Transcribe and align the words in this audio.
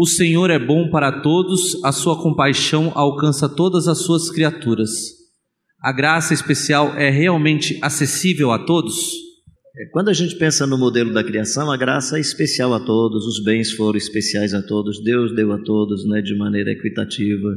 O 0.00 0.06
Senhor 0.06 0.48
é 0.48 0.60
bom 0.60 0.88
para 0.92 1.10
todos, 1.22 1.82
a 1.82 1.90
sua 1.90 2.22
compaixão 2.22 2.92
alcança 2.94 3.48
todas 3.48 3.88
as 3.88 3.98
suas 3.98 4.30
criaturas. 4.30 4.90
A 5.82 5.90
graça 5.90 6.32
especial 6.32 6.96
é 6.96 7.10
realmente 7.10 7.76
acessível 7.82 8.52
a 8.52 8.64
todos? 8.64 8.94
É, 9.76 9.86
quando 9.90 10.08
a 10.08 10.12
gente 10.12 10.36
pensa 10.36 10.68
no 10.68 10.78
modelo 10.78 11.12
da 11.12 11.24
criação, 11.24 11.68
a 11.68 11.76
graça 11.76 12.16
é 12.16 12.20
especial 12.20 12.72
a 12.74 12.78
todos, 12.78 13.26
os 13.26 13.42
bens 13.42 13.72
foram 13.72 13.98
especiais 13.98 14.54
a 14.54 14.62
todos, 14.62 15.02
Deus 15.02 15.34
deu 15.34 15.50
a 15.50 15.58
todos 15.64 16.06
né, 16.06 16.22
de 16.22 16.38
maneira 16.38 16.70
equitativa. 16.70 17.48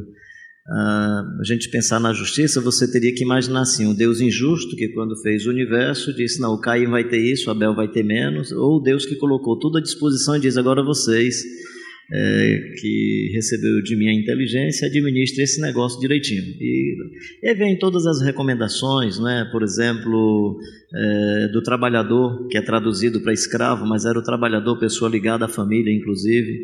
Ah, 0.68 1.24
a 1.40 1.44
gente 1.44 1.70
pensar 1.70 2.00
na 2.00 2.12
justiça, 2.12 2.60
você 2.60 2.92
teria 2.92 3.14
que 3.14 3.24
imaginar 3.24 3.62
assim: 3.62 3.86
um 3.86 3.94
Deus 3.94 4.20
injusto 4.20 4.76
que, 4.76 4.90
quando 4.94 5.16
fez 5.22 5.46
o 5.46 5.52
universo, 5.52 6.12
disse: 6.12 6.42
Não, 6.42 6.56
o 6.56 6.60
Caim 6.60 6.88
vai 6.88 7.08
ter 7.08 7.20
isso, 7.20 7.50
o 7.50 7.52
Abel 7.52 7.76
vai 7.76 7.88
ter 7.88 8.04
menos, 8.04 8.52
ou 8.52 8.78
o 8.78 8.82
Deus 8.82 9.06
que 9.06 9.16
colocou 9.18 9.60
tudo 9.60 9.78
à 9.78 9.82
disposição 9.82 10.36
e 10.36 10.40
diz: 10.40 10.58
Agora 10.58 10.84
vocês, 10.84 11.36
é, 12.10 12.74
que 12.80 13.32
recebeu 13.34 13.82
de 13.84 13.96
mim 13.96 14.08
a 14.08 14.14
inteligência, 14.14 14.88
administre 14.88 15.44
esse 15.44 15.62
negócio 15.62 16.00
direitinho. 16.00 16.44
E, 16.60 16.96
e 17.44 17.54
vem 17.54 17.78
todas 17.78 18.06
as 18.06 18.22
recomendações, 18.22 19.20
né? 19.20 19.48
por 19.52 19.64
exemplo, 19.64 20.58
é, 20.94 21.48
do 21.50 21.62
trabalhador, 21.62 22.48
que 22.48 22.58
é 22.58 22.62
traduzido 22.62 23.22
para 23.22 23.34
escravo, 23.34 23.86
mas 23.86 24.06
era 24.06 24.20
o 24.20 24.24
trabalhador, 24.24 24.80
pessoa 24.80 25.10
ligada 25.10 25.46
à 25.46 25.50
família, 25.50 25.94
inclusive 25.94 26.60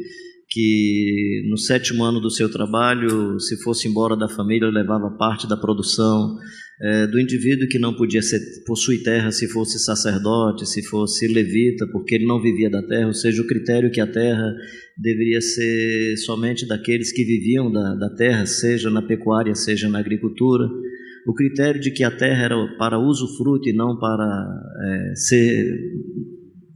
que 0.50 1.46
no 1.50 1.58
sétimo 1.58 2.04
ano 2.04 2.22
do 2.22 2.32
seu 2.32 2.50
trabalho, 2.50 3.40
se 3.40 3.62
fosse 3.62 3.88
embora 3.88 4.16
da 4.16 4.30
família, 4.30 4.70
levava 4.70 5.12
parte 5.12 5.48
da 5.48 5.58
produção, 5.58 6.38
é, 6.80 7.08
do 7.08 7.20
indivíduo 7.20 7.68
que 7.68 7.80
não 7.80 7.96
podia 7.96 8.22
ser, 8.22 8.40
possuir 8.66 9.02
terra 9.02 9.32
se 9.32 9.48
fosse 9.48 9.80
sacerdote, 9.80 10.68
se 10.68 10.84
fosse 10.84 11.28
levita, 11.28 11.88
porque 11.88 12.16
ele 12.16 12.26
não 12.26 12.42
vivia 12.42 12.70
da 12.70 12.84
terra, 12.84 13.08
ou 13.08 13.14
seja, 13.14 13.42
o 13.42 13.48
critério 13.48 13.90
que 13.90 14.00
a 14.00 14.06
terra 14.06 14.54
deveria 14.96 15.42
ser 15.42 16.18
somente 16.18 16.68
daqueles 16.68 17.12
que 17.12 17.24
viviam 17.24 17.72
da, 17.72 17.96
da 17.96 18.10
terra, 18.16 18.46
seja 18.46 18.90
na 18.90 19.02
pecuária, 19.02 19.56
seja 19.56 19.90
na 19.90 20.00
agricultura. 20.00 20.68
O 21.26 21.34
critério 21.34 21.82
de 21.82 21.92
que 21.92 22.04
a 22.04 22.12
terra 22.12 22.46
era 22.46 22.78
para 22.78 23.00
usufruto 23.00 23.68
e 23.68 23.74
não 23.74 23.98
para 23.98 24.24
é, 24.86 25.16
ser 25.16 25.68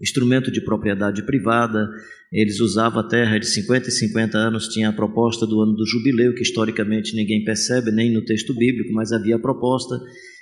instrumento 0.01 0.51
de 0.51 0.61
propriedade 0.61 1.23
privada. 1.23 1.87
Eles 2.31 2.61
usavam 2.61 3.01
a 3.01 3.07
terra 3.07 3.37
de 3.37 3.45
50 3.45 3.89
e 3.89 3.91
50 3.91 4.37
anos, 4.37 4.69
tinha 4.69 4.89
a 4.89 4.93
proposta 4.93 5.45
do 5.45 5.61
ano 5.61 5.75
do 5.75 5.85
jubileu, 5.85 6.33
que 6.33 6.43
historicamente 6.43 7.13
ninguém 7.13 7.43
percebe, 7.43 7.91
nem 7.91 8.11
no 8.11 8.23
texto 8.23 8.55
bíblico, 8.55 8.93
mas 8.93 9.11
havia 9.11 9.35
a 9.35 9.39
proposta 9.39 9.99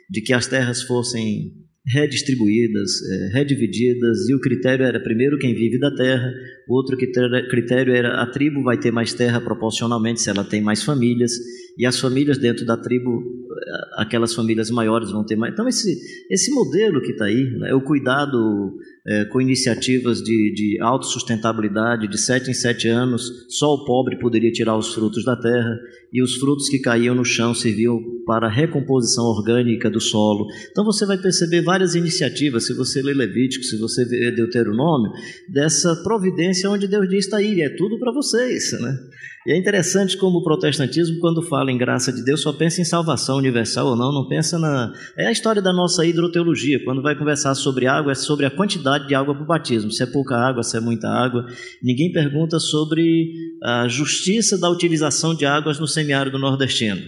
de 0.10 0.22
que 0.22 0.32
as 0.32 0.46
terras 0.46 0.84
fossem 0.84 1.52
redistribuídas, 1.88 2.92
é, 3.02 3.38
redivididas, 3.38 4.30
e 4.30 4.36
o 4.36 4.40
critério 4.40 4.86
era 4.86 5.00
primeiro 5.00 5.40
quem 5.40 5.56
vive 5.56 5.80
da 5.80 5.94
terra, 5.96 6.32
outro 6.76 6.98
critério 6.98 7.94
era 7.94 8.22
a 8.22 8.28
tribo 8.28 8.64
vai 8.64 8.78
ter 8.78 8.92
mais 8.92 9.14
terra 9.14 9.42
proporcionalmente 9.42 10.22
se 10.22 10.30
ela 10.30 10.44
tem 10.44 10.62
mais 10.62 10.84
famílias, 10.84 11.32
e 11.78 11.86
as 11.86 12.00
famílias 12.00 12.38
dentro 12.38 12.66
da 12.66 12.76
tribo, 12.76 13.22
eh, 13.22 14.02
aquelas 14.02 14.34
famílias 14.34 14.70
maiores 14.70 15.12
vão 15.12 15.24
ter 15.24 15.36
mais. 15.36 15.54
Então, 15.54 15.68
esse, 15.68 15.98
esse 16.30 16.52
modelo 16.52 17.02
que 17.02 17.12
está 17.12 17.26
aí, 17.26 17.50
né, 17.58 17.74
o 17.74 17.82
cuidado 17.82 18.78
é, 19.08 19.26
com 19.26 19.42
iniciativas 19.42 20.22
de, 20.22 20.54
de 20.54 20.78
autossustentabilidade, 20.82 22.08
de 22.08 22.18
sete 22.18 22.52
em 22.52 22.54
sete 22.54 22.88
anos, 22.88 23.48
só 23.50 23.74
o 23.74 23.86
pobre 23.86 24.20
poderia 24.20 24.52
tirar 24.52 24.78
os 24.78 24.94
frutos 24.94 25.24
da 25.24 25.36
terra, 25.36 25.80
e 26.12 26.22
os 26.22 26.36
frutos 26.36 26.68
que 26.70 26.80
caíam 26.80 27.16
no 27.16 27.24
chão 27.24 27.54
serviam 27.54 28.00
para 28.26 28.48
a 28.48 28.52
recomposição 28.52 29.26
orgânica 29.26 29.90
do 29.90 30.02
solo. 30.02 30.48
Então 30.70 30.84
você 30.84 31.06
vai 31.06 31.18
perceber 31.18 31.62
várias 31.62 31.96
iniciativas, 31.96 32.66
se 32.66 32.74
você 32.74 33.02
lê 33.02 33.14
Levítico, 33.14 33.64
se 33.64 33.78
você 33.80 34.06
vê 34.06 34.32
Deuteronômio, 34.32 35.12
dessa 35.48 35.96
providência 36.04 36.59
onde 36.68 36.88
Deus 36.88 37.08
diz: 37.08 37.26
está 37.26 37.38
aí, 37.38 37.62
é 37.62 37.70
tudo 37.70 38.00
para 38.00 38.12
vocês. 38.12 38.72
Né? 38.80 38.98
E 39.48 39.52
é 39.54 39.58
interessante 39.58 40.18
como 40.18 40.40
o 40.40 40.44
protestantismo, 40.44 41.20
quando 41.20 41.42
fala 41.42 41.72
em 41.72 41.78
graça 41.78 42.12
de 42.12 42.24
Deus, 42.24 42.42
só 42.42 42.52
pensa 42.52 42.82
em 42.82 42.86
salvação 42.86 43.38
universal 43.38 43.88
ou 43.88 43.96
não, 43.96 44.12
não 44.12 44.28
pensa 44.28 44.60
na. 44.60 44.92
É 45.18 45.28
a 45.28 45.32
história 45.32 45.62
da 45.62 45.72
nossa 45.72 46.06
hidroteologia. 46.06 46.84
Quando 46.84 47.02
vai 47.02 47.18
conversar 47.18 47.56
sobre 47.56 47.88
água, 47.88 48.12
é 48.12 48.16
sobre 48.16 48.46
a 48.46 48.52
quantidade 48.52 49.08
de 49.08 49.16
água 49.16 49.34
para 49.34 49.44
o 49.44 49.48
batismo. 49.48 49.92
Se 49.92 50.04
é 50.04 50.06
pouca 50.06 50.36
água, 50.36 50.64
se 50.64 50.78
é 50.78 50.80
muita 50.80 51.08
água. 51.08 51.46
Ninguém 51.82 52.12
pergunta 52.12 52.60
sobre 52.60 53.32
a 53.64 53.88
justiça 53.88 54.58
da 54.58 54.70
utilização 54.70 55.34
de 55.34 55.46
águas 55.46 55.80
no 55.80 55.88
semiárido 55.88 56.38
nordestino. 56.38 57.02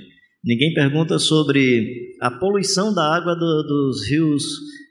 Ninguém 0.44 0.73
pergunta 0.73 1.19
sobre 1.19 2.16
a 2.19 2.31
poluição 2.31 2.94
da 2.94 3.16
água 3.16 3.35
do, 3.35 3.63
dos 3.63 4.09
rios 4.09 4.44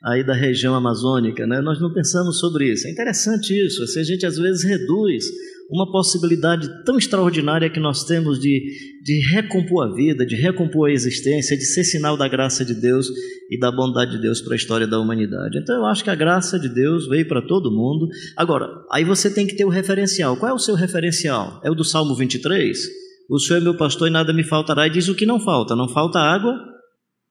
aí 0.04 0.24
da 0.24 0.34
região 0.34 0.74
amazônica, 0.74 1.46
né? 1.46 1.60
Nós 1.60 1.80
não 1.80 1.92
pensamos 1.92 2.38
sobre 2.38 2.72
isso. 2.72 2.86
É 2.86 2.90
interessante 2.90 3.50
isso. 3.54 3.86
Se 3.86 3.98
a 3.98 4.02
gente 4.02 4.24
às 4.24 4.36
vezes 4.36 4.64
reduz 4.64 5.24
uma 5.70 5.90
possibilidade 5.90 6.68
tão 6.84 6.98
extraordinária 6.98 7.70
que 7.70 7.78
nós 7.78 8.04
temos 8.04 8.40
de, 8.40 8.60
de 9.04 9.20
recompor 9.30 9.86
a 9.86 9.94
vida, 9.94 10.26
de 10.26 10.34
recompor 10.34 10.88
a 10.88 10.92
existência, 10.92 11.56
de 11.56 11.64
ser 11.64 11.84
sinal 11.84 12.16
da 12.16 12.26
graça 12.26 12.64
de 12.64 12.74
Deus 12.74 13.08
e 13.48 13.58
da 13.58 13.70
bondade 13.70 14.12
de 14.12 14.20
Deus 14.20 14.40
para 14.40 14.54
a 14.54 14.56
história 14.56 14.86
da 14.86 14.98
humanidade. 14.98 15.58
Então 15.58 15.76
eu 15.76 15.86
acho 15.86 16.02
que 16.02 16.10
a 16.10 16.14
graça 16.14 16.58
de 16.58 16.68
Deus 16.68 17.06
veio 17.06 17.28
para 17.28 17.40
todo 17.40 17.70
mundo. 17.70 18.08
Agora, 18.36 18.68
aí 18.90 19.04
você 19.04 19.32
tem 19.32 19.46
que 19.46 19.54
ter 19.54 19.64
o 19.64 19.68
referencial. 19.68 20.36
Qual 20.36 20.50
é 20.50 20.54
o 20.54 20.58
seu 20.58 20.74
referencial? 20.74 21.60
É 21.62 21.70
o 21.70 21.74
do 21.74 21.84
Salmo 21.84 22.16
23? 22.16 22.88
O 23.30 23.38
Senhor 23.38 23.60
é 23.60 23.62
meu 23.62 23.76
pastor 23.76 24.08
e 24.08 24.10
nada 24.10 24.32
me 24.32 24.42
faltará, 24.42 24.88
e 24.88 24.90
diz 24.90 25.06
o 25.08 25.14
que 25.14 25.24
não 25.24 25.38
falta. 25.38 25.76
Não 25.76 25.88
falta 25.88 26.18
água, 26.18 26.52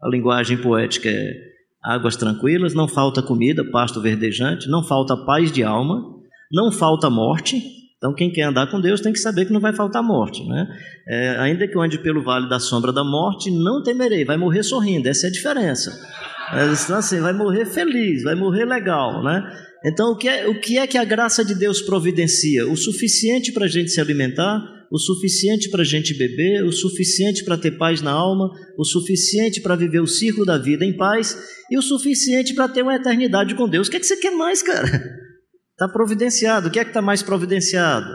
a 0.01 0.09
linguagem 0.09 0.57
poética 0.57 1.09
é 1.09 1.49
águas 1.84 2.16
tranquilas, 2.16 2.73
não 2.73 2.88
falta 2.88 3.22
comida, 3.22 3.63
pasto 3.72 4.01
verdejante, 4.01 4.69
não 4.69 4.84
falta 4.84 5.16
paz 5.25 5.51
de 5.51 5.63
alma, 5.63 6.03
não 6.51 6.72
falta 6.72 7.09
morte, 7.09 7.62
então, 8.00 8.13
quem 8.13 8.31
quer 8.31 8.44
andar 8.44 8.67
com 8.72 8.79
Deus 8.79 9.01
tem 9.01 9.12
que 9.12 9.19
saber 9.19 9.45
que 9.45 9.51
não 9.51 9.59
vai 9.59 9.73
faltar 9.73 10.01
morte. 10.01 10.47
Né? 10.47 10.68
É, 11.06 11.35
ainda 11.38 11.68
que 11.68 11.75
eu 11.75 11.81
ande 11.81 12.00
pelo 12.00 12.23
vale 12.23 12.47
da 12.47 12.57
sombra 12.57 12.94
da 12.94 13.03
morte, 13.03 13.51
não 13.51 13.84
temerei, 13.84 14.23
vai 14.23 14.38
morrer 14.38 14.63
sorrindo, 14.63 15.09
essa 15.09 15.28
é 15.28 15.29
a 15.29 15.34
diferença. 15.34 15.91
Mas, 16.50 16.89
assim, 16.89 17.19
vai 17.19 17.34
morrer 17.34 17.66
feliz, 17.66 18.23
vai 18.23 18.35
morrer 18.35 18.63
legal. 18.63 19.22
Né? 19.22 19.44
Então, 19.85 20.13
o 20.13 20.16
que, 20.16 20.29
é, 20.29 20.47
o 20.47 20.62
que 20.62 20.78
é 20.78 20.88
que 20.88 20.97
a 20.97 21.03
graça 21.03 21.44
de 21.44 21.53
Deus 21.53 21.81
providencia? 21.81 22.66
O 22.69 22.78
suficiente 22.78 23.51
para 23.51 23.66
a 23.66 23.69
gente 23.69 23.91
se 23.91 24.00
alimentar, 24.00 24.63
o 24.91 24.97
suficiente 24.97 25.69
para 25.69 25.81
a 25.81 25.85
gente 25.85 26.17
beber, 26.17 26.63
o 26.66 26.72
suficiente 26.72 27.44
para 27.44 27.57
ter 27.57 27.77
paz 27.77 28.01
na 28.01 28.11
alma, 28.11 28.50
o 28.77 28.83
suficiente 28.83 29.61
para 29.61 29.75
viver 29.75 30.00
o 30.00 30.07
ciclo 30.07 30.45
da 30.45 30.57
vida 30.57 30.83
em 30.83 30.95
paz 30.97 31.38
e 31.69 31.77
o 31.77 31.81
suficiente 31.81 32.53
para 32.53 32.67
ter 32.67 32.81
uma 32.81 32.95
eternidade 32.95 33.55
com 33.55 33.67
Deus. 33.67 33.88
O 33.88 33.91
que, 33.91 33.97
é 33.97 34.00
que 34.00 34.07
você 34.07 34.17
quer 34.17 34.31
mais, 34.31 34.61
cara? 34.61 34.88
Está 35.72 35.88
providenciado. 35.88 36.67
O 36.67 36.72
que 36.72 36.79
é 36.79 36.83
que 36.83 36.89
está 36.89 37.01
mais 37.01 37.22
providenciado? 37.22 38.09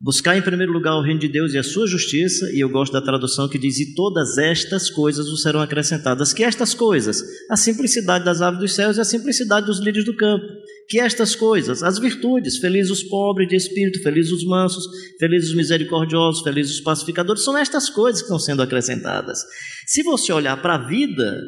Buscar 0.00 0.36
em 0.36 0.42
primeiro 0.42 0.72
lugar 0.72 0.94
o 0.96 1.02
reino 1.02 1.18
de 1.18 1.28
Deus 1.28 1.54
e 1.54 1.58
a 1.58 1.62
sua 1.62 1.86
justiça, 1.86 2.50
e 2.52 2.60
eu 2.60 2.68
gosto 2.68 2.92
da 2.92 3.00
tradução 3.00 3.48
que 3.48 3.58
diz: 3.58 3.80
e 3.80 3.94
todas 3.94 4.36
estas 4.36 4.90
coisas 4.90 5.30
vos 5.30 5.42
serão 5.42 5.60
acrescentadas. 5.60 6.32
Que 6.32 6.44
estas 6.44 6.74
coisas? 6.74 7.22
A 7.50 7.56
simplicidade 7.56 8.24
das 8.24 8.42
aves 8.42 8.60
dos 8.60 8.74
céus 8.74 8.98
e 8.98 9.00
a 9.00 9.04
simplicidade 9.04 9.66
dos 9.66 9.80
lírios 9.80 10.04
do 10.04 10.14
campo. 10.14 10.44
Que 10.88 11.00
estas 11.00 11.34
coisas? 11.34 11.82
As 11.82 11.98
virtudes. 11.98 12.58
Felizes 12.58 12.90
os 12.90 13.02
pobres 13.04 13.48
de 13.48 13.56
espírito, 13.56 14.02
felizes 14.02 14.32
os 14.32 14.44
mansos, 14.44 14.84
felizes 15.18 15.50
os 15.50 15.56
misericordiosos, 15.56 16.42
felizes 16.42 16.74
os 16.74 16.80
pacificadores. 16.80 17.44
São 17.44 17.56
estas 17.56 17.88
coisas 17.88 18.20
que 18.20 18.26
estão 18.26 18.38
sendo 18.38 18.62
acrescentadas. 18.62 19.40
Se 19.86 20.02
você 20.02 20.32
olhar 20.32 20.60
para 20.60 20.74
a 20.74 20.86
vida, 20.86 21.40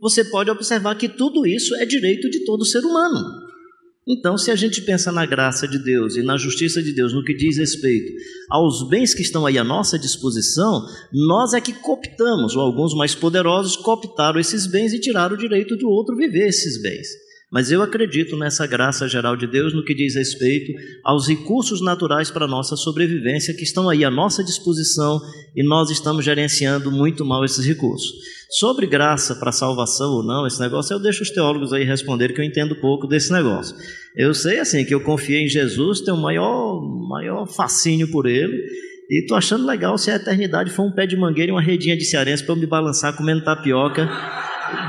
você 0.00 0.24
pode 0.24 0.50
observar 0.50 0.94
que 0.96 1.08
tudo 1.08 1.46
isso 1.46 1.74
é 1.76 1.86
direito 1.86 2.30
de 2.30 2.44
todo 2.44 2.64
ser 2.64 2.80
humano. 2.80 3.44
Então, 4.06 4.36
se 4.36 4.50
a 4.50 4.54
gente 4.54 4.82
pensa 4.82 5.10
na 5.10 5.24
graça 5.24 5.66
de 5.66 5.82
Deus 5.82 6.16
e 6.16 6.22
na 6.22 6.36
justiça 6.36 6.82
de 6.82 6.92
Deus, 6.92 7.14
no 7.14 7.24
que 7.24 7.34
diz 7.34 7.56
respeito 7.56 8.12
aos 8.50 8.86
bens 8.88 9.14
que 9.14 9.22
estão 9.22 9.46
aí 9.46 9.56
à 9.56 9.64
nossa 9.64 9.98
disposição, 9.98 10.86
nós 11.10 11.54
é 11.54 11.60
que 11.60 11.72
cooptamos, 11.72 12.54
ou 12.54 12.60
alguns 12.60 12.94
mais 12.94 13.14
poderosos 13.14 13.76
cooptaram 13.76 14.38
esses 14.38 14.66
bens 14.66 14.92
e 14.92 15.00
tiraram 15.00 15.34
o 15.34 15.38
direito 15.38 15.74
do 15.76 15.88
outro 15.88 16.16
viver 16.16 16.48
esses 16.48 16.80
bens. 16.82 17.08
Mas 17.54 17.70
eu 17.70 17.80
acredito 17.82 18.36
nessa 18.36 18.66
graça 18.66 19.06
geral 19.06 19.36
de 19.36 19.46
Deus 19.46 19.72
no 19.72 19.84
que 19.84 19.94
diz 19.94 20.16
respeito 20.16 20.72
aos 21.04 21.28
recursos 21.28 21.80
naturais 21.80 22.28
para 22.28 22.46
a 22.46 22.48
nossa 22.48 22.74
sobrevivência 22.74 23.54
que 23.54 23.62
estão 23.62 23.88
aí 23.88 24.04
à 24.04 24.10
nossa 24.10 24.42
disposição 24.42 25.20
e 25.54 25.62
nós 25.62 25.88
estamos 25.88 26.24
gerenciando 26.24 26.90
muito 26.90 27.24
mal 27.24 27.44
esses 27.44 27.64
recursos. 27.64 28.10
Sobre 28.50 28.88
graça 28.88 29.36
para 29.36 29.52
salvação 29.52 30.14
ou 30.14 30.24
não, 30.24 30.48
esse 30.48 30.58
negócio 30.58 30.94
eu 30.94 30.98
deixo 30.98 31.22
os 31.22 31.30
teólogos 31.30 31.72
aí 31.72 31.84
responder 31.84 32.34
que 32.34 32.40
eu 32.40 32.44
entendo 32.44 32.74
pouco 32.80 33.06
desse 33.06 33.32
negócio. 33.32 33.76
Eu 34.16 34.34
sei 34.34 34.58
assim 34.58 34.84
que 34.84 34.92
eu 34.92 35.00
confiei 35.00 35.44
em 35.44 35.48
Jesus, 35.48 36.00
tenho 36.00 36.16
o 36.16 36.20
maior, 36.20 36.80
maior 37.08 37.46
fascínio 37.46 38.10
por 38.10 38.26
ele. 38.26 38.66
E 39.08 39.20
estou 39.20 39.36
achando 39.36 39.64
legal 39.64 39.96
se 39.96 40.10
a 40.10 40.16
eternidade 40.16 40.72
for 40.72 40.82
um 40.82 40.90
pé 40.90 41.06
de 41.06 41.16
mangueira 41.16 41.52
e 41.52 41.54
uma 41.54 41.62
redinha 41.62 41.96
de 41.96 42.04
cearense 42.04 42.42
para 42.42 42.52
eu 42.52 42.58
me 42.58 42.66
balançar 42.66 43.14
comendo 43.14 43.44
tapioca 43.44 44.10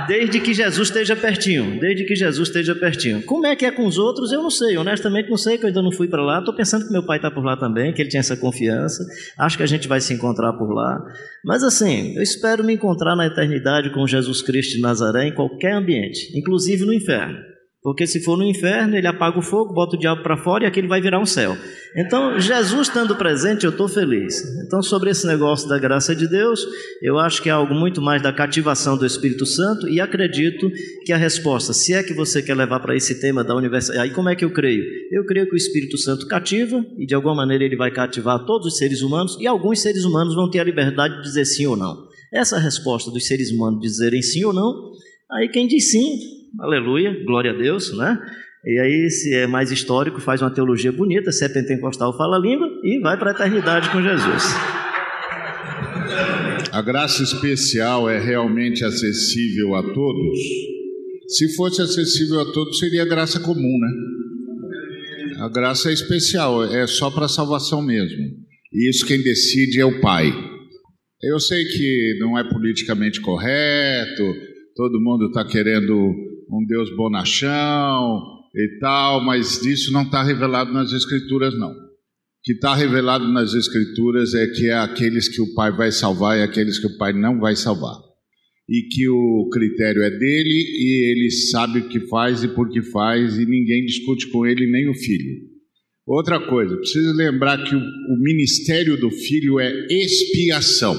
desde 0.08 0.40
que 0.40 0.54
Jesus 0.54 0.88
esteja 0.88 1.16
pertinho, 1.16 1.80
desde 1.80 2.06
que 2.06 2.16
Jesus 2.16 2.48
esteja 2.48 2.76
pertinho. 2.76 3.22
Como 3.24 3.46
é 3.46 3.56
que 3.56 3.66
é 3.66 3.72
com 3.72 3.86
os 3.86 3.98
outros, 3.98 4.32
eu 4.32 4.42
não 4.42 4.52
sei, 4.52 4.78
honestamente 4.78 5.30
não 5.30 5.38
sei, 5.38 5.58
que 5.58 5.64
eu 5.64 5.68
ainda 5.68 5.82
não 5.82 5.92
fui 5.92 6.08
para 6.08 6.24
lá. 6.24 6.40
Estou 6.40 6.54
pensando 6.54 6.86
que 6.86 6.92
meu 6.92 7.04
pai 7.04 7.18
está 7.18 7.32
por 7.32 7.44
lá 7.44 7.58
também, 7.58 7.94
que 7.94 8.02
ele 8.02 8.10
tinha 8.10 8.20
essa 8.20 8.38
confiança. 8.38 9.06
Acho 9.38 9.58
que 9.58 9.64
a 9.64 9.68
gente 9.68 9.88
vai 9.88 10.02
se 10.02 10.14
encontrar 10.14 10.54
por 10.54 10.74
lá. 10.74 11.04
Mas 11.44 11.64
assim, 11.64 12.16
eu 12.16 12.22
espero 12.22 12.64
me 12.64 12.74
encontrar 12.74 13.16
na 13.16 13.26
eternidade 13.26 13.92
com 13.92 14.06
Jesus 14.08 14.42
Cristo 14.42 14.76
de 14.76 14.82
Nazaré 14.82 15.28
em 15.28 15.34
qualquer 15.34 15.74
ambiente, 15.74 16.38
inclusive 16.38 16.86
no 16.86 16.94
inferno. 16.94 17.55
Porque 17.86 18.08
se 18.08 18.20
for 18.24 18.36
no 18.36 18.44
inferno, 18.44 18.98
ele 18.98 19.06
apaga 19.06 19.38
o 19.38 19.44
fogo, 19.44 19.72
bota 19.72 19.96
o 19.96 20.00
diabo 20.00 20.24
para 20.24 20.36
fora 20.36 20.64
e 20.64 20.68
aquele 20.68 20.88
vai 20.88 21.00
virar 21.00 21.20
um 21.20 21.26
céu. 21.26 21.56
Então, 21.96 22.40
Jesus 22.40 22.88
estando 22.88 23.16
presente, 23.16 23.64
eu 23.64 23.70
estou 23.70 23.88
feliz. 23.88 24.42
Então, 24.66 24.82
sobre 24.82 25.12
esse 25.12 25.28
negócio 25.28 25.70
da 25.70 25.78
graça 25.78 26.16
de 26.16 26.28
Deus, 26.28 26.66
eu 27.00 27.20
acho 27.20 27.44
que 27.44 27.48
é 27.48 27.52
algo 27.52 27.76
muito 27.76 28.02
mais 28.02 28.24
da 28.24 28.34
cativação 28.34 28.98
do 28.98 29.06
Espírito 29.06 29.46
Santo 29.46 29.88
e 29.88 30.02
acredito 30.02 30.68
que 31.06 31.14
a 31.14 31.18
resposta, 31.18 31.74
se 31.74 31.94
é 31.94 32.02
que 32.02 32.12
você 32.12 32.42
quer 32.42 32.56
levar 32.56 32.80
para 32.80 32.96
esse 32.96 33.22
tema 33.22 33.44
da 33.44 33.56
universidade, 33.56 34.00
aí 34.00 34.10
como 34.10 34.30
é 34.30 34.36
que 34.36 34.44
eu 34.44 34.52
creio? 34.52 34.84
Eu 35.12 35.24
creio 35.24 35.48
que 35.48 35.54
o 35.54 35.56
Espírito 35.56 35.96
Santo 36.00 36.28
cativa 36.28 36.84
e 36.98 37.06
de 37.06 37.14
alguma 37.14 37.36
maneira 37.36 37.64
ele 37.64 37.76
vai 37.76 37.92
cativar 37.92 38.48
todos 38.48 38.66
os 38.66 38.78
seres 38.80 39.04
humanos 39.04 39.38
e 39.40 39.46
alguns 39.46 39.84
seres 39.84 40.06
humanos 40.06 40.34
vão 40.34 40.50
ter 40.50 40.60
a 40.60 40.64
liberdade 40.64 41.18
de 41.18 41.22
dizer 41.22 41.46
sim 41.46 41.68
ou 41.68 41.78
não. 41.78 42.08
Essa 42.34 42.58
resposta 42.58 43.12
dos 43.12 43.28
seres 43.28 43.52
humanos 43.52 43.80
dizerem 43.80 44.24
sim 44.24 44.44
ou 44.44 44.52
não, 44.52 44.92
aí 45.32 45.50
quem 45.50 45.68
diz 45.68 45.92
sim, 45.92 46.35
aleluia, 46.60 47.24
glória 47.26 47.52
a 47.52 47.54
Deus, 47.56 47.96
né? 47.98 48.18
E 48.66 48.80
aí, 48.80 49.10
se 49.10 49.34
é 49.34 49.46
mais 49.46 49.72
histórico, 49.72 50.20
faz 50.20 50.42
uma 50.42 50.50
teologia 50.50 50.92
bonita, 50.92 51.32
se 51.32 51.46
é 51.46 51.50
pentecostal, 51.50 52.18
fala 52.18 52.38
a 52.38 52.40
língua 52.40 52.68
e 52.84 53.00
vai 53.00 53.18
para 53.18 53.32
a 53.32 53.34
eternidade 53.34 53.90
com 53.92 54.02
Jesus. 54.02 54.44
A 56.72 56.82
graça 56.82 57.24
especial 57.24 58.10
é 58.10 58.20
realmente 58.20 58.84
acessível 58.84 59.76
a 59.76 59.84
todos? 59.94 60.40
Se 61.28 61.56
fosse 61.56 61.82
acessível 61.82 62.40
a 62.40 62.52
todos, 62.52 62.80
seria 62.80 63.06
graça 63.06 63.40
comum, 63.40 63.80
né? 63.80 63.90
A 65.40 65.50
graça 65.50 65.90
é 65.90 65.94
especial, 65.94 66.64
é 66.64 66.88
só 66.88 67.12
para 67.12 67.28
salvação 67.28 67.82
mesmo. 67.82 68.18
E 68.74 68.90
isso 68.90 69.06
quem 69.06 69.22
decide 69.22 69.80
é 69.80 69.86
o 69.86 70.02
Pai. 70.02 70.32
Eu 71.22 71.40
sei 71.40 71.64
que 71.66 72.18
não 72.20 72.38
é 72.38 72.44
politicamente 72.44 73.22
correto, 73.22 74.24
todo 74.76 75.02
mundo 75.02 75.28
está 75.28 75.46
querendo 75.46 76.14
um 76.52 76.66
Deus 76.66 76.96
bonachão 76.96 78.22
e 78.56 78.80
tal, 78.80 79.24
mas 79.24 79.64
isso 79.66 79.92
não 79.92 80.04
está 80.04 80.24
revelado 80.24 80.72
nas 80.72 80.92
Escrituras, 80.92 81.58
não. 81.58 81.72
O 81.72 81.76
que 82.44 82.54
está 82.54 82.76
revelado 82.76 83.28
nas 83.28 83.54
Escrituras 83.54 84.34
é 84.34 84.48
que 84.48 84.70
é 84.70 84.78
aqueles 84.78 85.28
que 85.28 85.42
o 85.42 85.54
Pai 85.54 85.72
vai 85.72 85.92
salvar 85.92 86.38
e 86.38 86.44
aqueles 86.44 86.80
que 86.80 86.88
o 86.88 86.98
Pai 86.98 87.12
não 87.12 87.40
vai 87.40 87.56
salvar. 87.56 87.96
E 88.70 88.88
que 88.90 89.10
o 89.10 89.50
critério 89.52 90.02
é 90.02 90.10
dele 90.10 90.50
e 90.50 91.12
ele 91.12 91.32
sabe 91.32 91.80
o 91.80 91.90
que 91.90 92.08
faz 92.08 92.44
e 92.44 92.48
por 92.48 92.70
que 92.70 92.82
faz, 92.82 93.38
e 93.38 93.46
ninguém 93.46 93.86
discute 93.86 94.28
com 94.30 94.46
ele, 94.46 94.70
nem 94.72 94.90
o 94.90 94.94
filho. 94.94 95.56
Outra 96.08 96.40
coisa, 96.48 96.78
preciso 96.78 97.14
lembrar 97.14 97.64
que 97.64 97.76
o, 97.76 97.80
o 97.80 98.20
ministério 98.22 98.96
do 99.00 99.10
filho 99.10 99.60
é 99.60 99.72
expiação. 99.90 100.96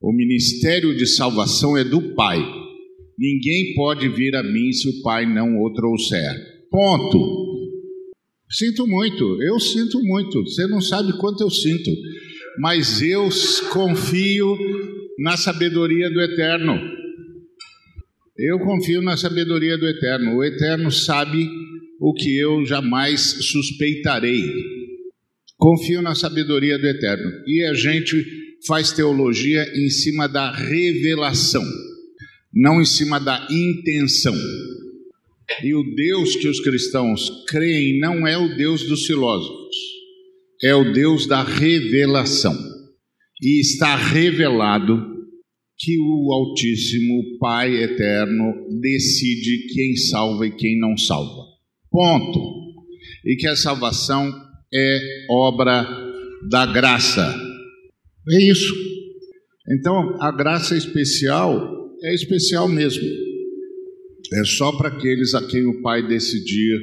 O 0.00 0.12
ministério 0.12 0.96
de 0.96 1.06
salvação 1.06 1.76
é 1.76 1.84
do 1.84 2.14
Pai. 2.14 2.38
Ninguém 3.18 3.74
pode 3.74 4.08
vir 4.08 4.34
a 4.34 4.42
mim 4.42 4.72
se 4.72 4.88
o 4.88 5.02
Pai 5.02 5.24
não 5.24 5.62
o 5.62 5.72
trouxer. 5.72 6.34
Ponto. 6.70 7.44
Sinto 8.50 8.86
muito, 8.86 9.42
eu 9.42 9.58
sinto 9.60 10.00
muito. 10.02 10.42
Você 10.42 10.66
não 10.66 10.80
sabe 10.80 11.16
quanto 11.18 11.42
eu 11.42 11.50
sinto, 11.50 11.90
mas 12.58 13.00
eu 13.02 13.28
confio 13.72 14.56
na 15.18 15.36
sabedoria 15.36 16.10
do 16.10 16.20
Eterno. 16.20 16.80
Eu 18.36 18.58
confio 18.58 19.00
na 19.00 19.16
sabedoria 19.16 19.78
do 19.78 19.86
Eterno. 19.86 20.36
O 20.36 20.44
Eterno 20.44 20.90
sabe 20.90 21.48
o 22.00 22.12
que 22.12 22.36
eu 22.36 22.64
jamais 22.66 23.20
suspeitarei. 23.20 24.42
Confio 25.56 26.02
na 26.02 26.16
sabedoria 26.16 26.76
do 26.76 26.86
Eterno. 26.86 27.30
E 27.46 27.64
a 27.64 27.74
gente 27.74 28.24
faz 28.66 28.90
teologia 28.90 29.64
em 29.76 29.88
cima 29.88 30.28
da 30.28 30.50
revelação 30.50 31.64
não 32.54 32.80
em 32.80 32.84
cima 32.84 33.18
da 33.18 33.46
intenção. 33.50 34.34
E 35.62 35.74
o 35.74 35.82
Deus 35.94 36.36
que 36.36 36.48
os 36.48 36.60
cristãos 36.60 37.44
creem 37.48 37.98
não 37.98 38.26
é 38.26 38.38
o 38.38 38.56
Deus 38.56 38.86
dos 38.88 39.06
filósofos, 39.06 39.76
é 40.62 40.74
o 40.74 40.92
Deus 40.92 41.26
da 41.26 41.42
revelação. 41.42 42.56
E 43.42 43.60
está 43.60 43.96
revelado 43.96 45.14
que 45.76 45.98
o 45.98 46.32
Altíssimo 46.32 47.38
Pai 47.38 47.74
Eterno 47.74 48.54
decide 48.80 49.66
quem 49.74 49.96
salva 49.96 50.46
e 50.46 50.52
quem 50.52 50.78
não 50.78 50.96
salva. 50.96 51.42
Ponto. 51.90 52.74
E 53.24 53.36
que 53.36 53.46
a 53.46 53.56
salvação 53.56 54.32
é 54.72 54.98
obra 55.30 55.86
da 56.48 56.64
graça. 56.64 57.34
É 58.30 58.50
isso. 58.50 58.74
Então, 59.68 60.16
a 60.20 60.30
graça 60.30 60.76
especial 60.76 61.83
é 62.04 62.14
especial 62.14 62.68
mesmo. 62.68 63.02
É 64.32 64.44
só 64.44 64.76
para 64.76 64.88
aqueles 64.88 65.34
a 65.34 65.46
quem 65.46 65.66
o 65.66 65.80
Pai 65.80 66.06
decidir 66.06 66.80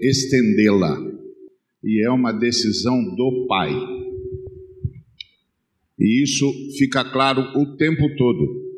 estendê-la. 0.00 0.96
E 1.82 2.06
é 2.06 2.10
uma 2.10 2.32
decisão 2.32 3.02
do 3.16 3.46
Pai. 3.48 3.72
E 5.98 6.22
isso 6.22 6.50
fica 6.78 7.04
claro 7.04 7.42
o 7.56 7.76
tempo 7.76 8.14
todo. 8.16 8.70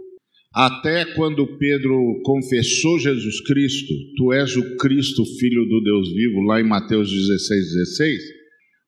Até 0.55 1.05
quando 1.15 1.57
Pedro 1.59 2.21
confessou 2.25 2.99
Jesus 2.99 3.41
Cristo, 3.43 3.95
tu 4.17 4.33
és 4.33 4.57
o 4.57 4.77
Cristo, 4.77 5.25
filho 5.39 5.65
do 5.67 5.81
Deus 5.83 6.13
vivo, 6.13 6.43
lá 6.43 6.61
em 6.61 6.69
Mateus 6.69 7.11
16, 7.11 7.73
16, 7.75 8.23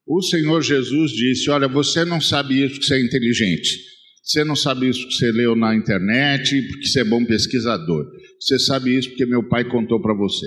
o 0.07 0.21
Senhor 0.21 0.62
Jesus 0.62 1.12
disse: 1.12 1.49
Olha, 1.49 1.67
você 1.67 2.05
não 2.05 2.21
sabe 2.21 2.62
isso 2.62 2.79
que 2.79 2.85
você 2.85 2.97
é 2.97 3.05
inteligente. 3.05 3.94
Você 4.25 4.43
não 4.43 4.56
sabe 4.56 4.88
isso 4.88 5.03
porque 5.03 5.17
você 5.17 5.32
leu 5.32 5.55
na 5.55 5.76
internet, 5.76 6.62
porque 6.69 6.87
você 6.87 7.00
é 7.00 7.05
bom 7.05 7.23
pesquisador. 7.26 8.06
Você 8.41 8.59
sabe 8.59 8.97
isso 8.97 9.11
porque 9.11 9.26
meu 9.26 9.47
pai 9.47 9.69
contou 9.69 10.00
para 10.00 10.15
você. 10.15 10.47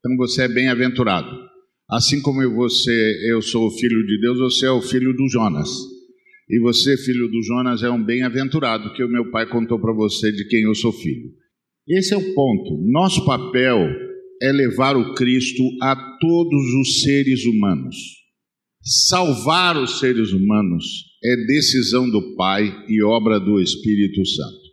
Então 0.00 0.16
você 0.16 0.42
é 0.42 0.48
bem-aventurado. 0.48 1.30
Assim 1.88 2.20
como 2.20 2.42
eu, 2.42 2.52
você, 2.52 3.30
eu 3.30 3.40
sou 3.40 3.68
o 3.68 3.70
filho 3.78 4.04
de 4.04 4.20
Deus, 4.20 4.38
você 4.38 4.66
é 4.66 4.70
o 4.72 4.82
filho 4.82 5.12
do 5.12 5.28
Jonas. 5.28 5.68
E 6.50 6.58
você, 6.60 6.96
filho 6.96 7.28
do 7.28 7.42
Jonas, 7.44 7.84
é 7.84 7.90
um 7.90 8.04
bem-aventurado 8.04 8.92
que 8.94 9.04
o 9.04 9.08
meu 9.08 9.30
pai 9.30 9.48
contou 9.48 9.80
para 9.80 9.92
você 9.92 10.32
de 10.32 10.44
quem 10.48 10.62
eu 10.62 10.74
sou 10.74 10.92
filho. 10.92 11.30
Esse 11.88 12.12
é 12.12 12.16
o 12.16 12.34
ponto. 12.34 12.82
Nosso 12.90 13.24
papel 13.24 13.88
é 14.42 14.50
levar 14.50 14.96
o 14.96 15.14
Cristo 15.14 15.62
a 15.80 15.94
todos 16.20 16.74
os 16.80 17.02
seres 17.02 17.44
humanos. 17.46 17.96
Salvar 18.82 19.76
os 19.76 20.00
seres 20.00 20.32
humanos 20.32 21.05
é 21.24 21.46
decisão 21.46 22.08
do 22.08 22.34
Pai 22.36 22.84
e 22.88 23.02
obra 23.02 23.40
do 23.40 23.60
Espírito 23.60 24.24
Santo. 24.26 24.66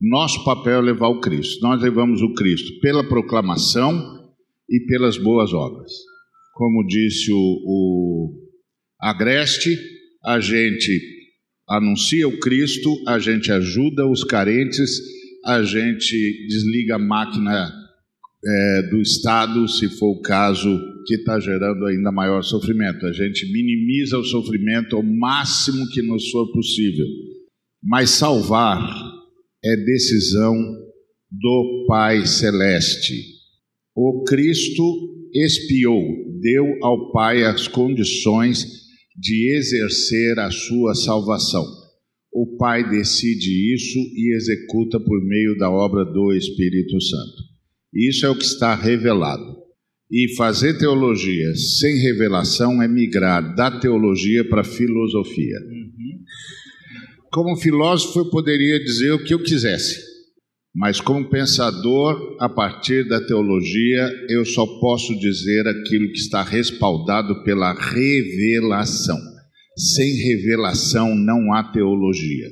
Nosso 0.00 0.44
papel 0.44 0.78
é 0.78 0.82
levar 0.82 1.08
o 1.08 1.20
Cristo. 1.20 1.62
Nós 1.62 1.80
levamos 1.80 2.20
o 2.20 2.34
Cristo 2.34 2.80
pela 2.80 3.08
proclamação 3.08 4.16
e 4.68 4.84
pelas 4.86 5.16
boas 5.16 5.52
obras. 5.52 5.90
Como 6.54 6.86
disse 6.86 7.32
o, 7.32 7.36
o 7.36 8.34
Agreste, 9.00 9.78
a 10.24 10.38
gente 10.40 11.00
anuncia 11.68 12.28
o 12.28 12.38
Cristo, 12.38 12.94
a 13.06 13.18
gente 13.18 13.50
ajuda 13.50 14.06
os 14.06 14.22
carentes, 14.22 14.90
a 15.44 15.62
gente 15.62 16.46
desliga 16.48 16.96
a 16.96 16.98
máquina 16.98 17.72
é, 18.44 18.82
do 18.90 19.00
Estado, 19.00 19.66
se 19.68 19.88
for 19.98 20.12
o 20.12 20.20
caso, 20.20 20.68
que 21.06 21.14
está 21.14 21.38
gerando 21.38 21.86
ainda 21.86 22.10
maior 22.10 22.42
sofrimento. 22.42 23.06
A 23.06 23.12
gente 23.12 23.50
minimiza 23.52 24.18
o 24.18 24.24
sofrimento 24.24 24.96
ao 24.96 25.02
máximo 25.02 25.88
que 25.90 26.02
nos 26.02 26.28
for 26.30 26.50
possível. 26.52 27.06
Mas 27.82 28.10
salvar 28.10 28.80
é 29.64 29.76
decisão 29.76 30.54
do 31.30 31.86
Pai 31.88 32.26
Celeste. 32.26 33.14
O 33.94 34.24
Cristo 34.24 34.82
expiou, 35.32 36.02
deu 36.40 36.66
ao 36.82 37.12
Pai 37.12 37.44
as 37.44 37.68
condições 37.68 38.66
de 39.16 39.56
exercer 39.56 40.38
a 40.38 40.50
sua 40.50 40.94
salvação. 40.94 41.64
O 42.32 42.56
Pai 42.58 42.88
decide 42.90 43.74
isso 43.74 43.98
e 43.98 44.34
executa 44.36 45.00
por 45.00 45.24
meio 45.24 45.56
da 45.56 45.70
obra 45.70 46.04
do 46.04 46.34
Espírito 46.34 47.00
Santo. 47.00 47.46
Isso 47.94 48.26
é 48.26 48.28
o 48.28 48.36
que 48.36 48.44
está 48.44 48.74
revelado. 48.74 49.65
E 50.10 50.36
fazer 50.36 50.78
teologia 50.78 51.54
sem 51.56 51.96
revelação 52.02 52.80
é 52.80 52.86
migrar 52.86 53.54
da 53.54 53.70
teologia 53.80 54.48
para 54.48 54.62
filosofia. 54.62 55.58
Como 57.30 57.56
filósofo, 57.56 58.20
eu 58.20 58.30
poderia 58.30 58.78
dizer 58.82 59.12
o 59.12 59.24
que 59.24 59.34
eu 59.34 59.42
quisesse, 59.42 60.00
mas 60.74 61.00
como 61.00 61.28
pensador, 61.28 62.36
a 62.38 62.48
partir 62.48 63.08
da 63.08 63.20
teologia, 63.20 64.10
eu 64.28 64.44
só 64.44 64.66
posso 64.78 65.18
dizer 65.18 65.66
aquilo 65.66 66.12
que 66.12 66.18
está 66.18 66.42
respaldado 66.42 67.42
pela 67.42 67.72
revelação. 67.72 69.18
Sem 69.74 70.14
revelação 70.16 71.14
não 71.14 71.52
há 71.52 71.64
teologia. 71.72 72.48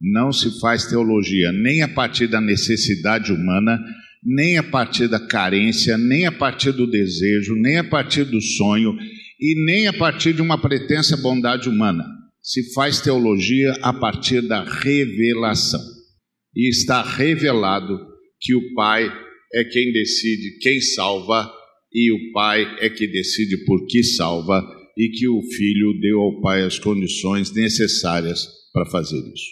Não 0.00 0.30
se 0.30 0.60
faz 0.60 0.86
teologia 0.86 1.52
nem 1.52 1.82
a 1.82 1.88
partir 1.88 2.26
da 2.26 2.40
necessidade 2.40 3.32
humana, 3.32 3.78
nem 4.24 4.56
a 4.56 4.62
partir 4.62 5.08
da 5.08 5.20
carência, 5.20 5.98
nem 5.98 6.26
a 6.26 6.32
partir 6.32 6.72
do 6.72 6.86
desejo, 6.86 7.54
nem 7.56 7.78
a 7.78 7.84
partir 7.84 8.24
do 8.24 8.40
sonho 8.40 8.96
e 9.38 9.66
nem 9.66 9.86
a 9.86 9.92
partir 9.92 10.32
de 10.32 10.40
uma 10.40 10.60
pretensa 10.60 11.16
bondade 11.16 11.68
humana. 11.68 12.04
Se 12.42 12.72
faz 12.72 13.00
teologia 13.00 13.72
a 13.82 13.92
partir 13.92 14.40
da 14.42 14.64
revelação. 14.64 15.80
E 16.56 16.70
está 16.70 17.02
revelado 17.02 17.98
que 18.40 18.54
o 18.54 18.74
Pai 18.74 19.12
é 19.52 19.64
quem 19.64 19.92
decide 19.92 20.58
quem 20.60 20.80
salva 20.80 21.50
e 21.92 22.12
o 22.12 22.32
Pai 22.32 22.64
é 22.80 22.88
que 22.88 23.06
decide 23.06 23.64
por 23.64 23.86
que 23.86 24.02
salva 24.02 24.62
e 24.96 25.08
que 25.08 25.28
o 25.28 25.42
Filho 25.42 25.98
deu 26.00 26.20
ao 26.20 26.40
Pai 26.40 26.62
as 26.62 26.78
condições 26.78 27.52
necessárias 27.52 28.46
para 28.72 28.86
fazer 28.86 29.18
isso. 29.18 29.50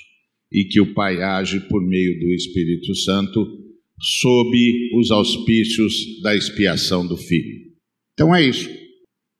E 0.53 0.65
que 0.65 0.81
o 0.81 0.95
Pai 0.95 1.21
age 1.23 1.61
por 1.69 1.83
meio 1.87 2.21
do 2.21 2.33
Espírito 2.33 2.95
Santo 2.95 3.62
sob 4.03 4.59
os 4.99 5.11
auspícios 5.11 6.21
da 6.23 6.35
expiação 6.35 7.07
do 7.07 7.17
Filho. 7.17 7.73
Então 8.15 8.35
é 8.35 8.43
isso. 8.43 8.69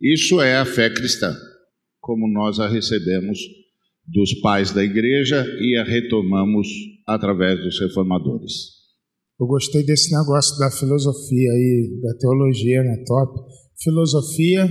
Isso 0.01 0.41
é 0.41 0.57
a 0.57 0.65
fé 0.65 0.89
cristã, 0.89 1.35
como 2.01 2.33
nós 2.33 2.59
a 2.59 2.69
recebemos 2.69 3.39
dos 4.07 4.35
pais 4.41 4.73
da 4.73 4.83
igreja 4.83 5.45
e 5.61 5.77
a 5.77 5.85
retomamos 5.85 6.69
através 7.07 7.61
dos 7.61 7.79
reformadores. 7.81 8.83
Eu 9.41 9.47
gostei 9.47 9.85
desse 9.85 10.15
negócio 10.15 10.57
da 10.59 10.71
filosofia 10.71 11.51
aí, 11.51 12.01
da 12.01 12.19
teologia, 12.19 12.83
né? 12.83 13.03
Top. 13.07 13.33
Filosofia 13.83 14.69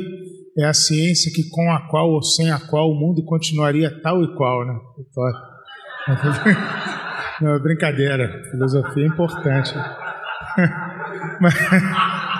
é 0.57 0.65
a 0.65 0.73
ciência 0.73 1.31
que 1.33 1.49
com 1.49 1.71
a 1.71 1.89
qual 1.89 2.11
ou 2.11 2.23
sem 2.23 2.49
a 2.49 2.59
qual 2.59 2.89
o 2.89 2.99
mundo 2.99 3.23
continuaria 3.25 4.01
tal 4.01 4.23
e 4.23 4.35
qual, 4.35 4.65
né? 4.65 4.79
Top. 5.13 6.91
Não, 7.41 7.55
é 7.55 7.59
brincadeira. 7.59 8.43
Filosofia 8.51 9.03
é 9.03 9.07
importante. 9.07 9.73
Mas... 11.41 11.53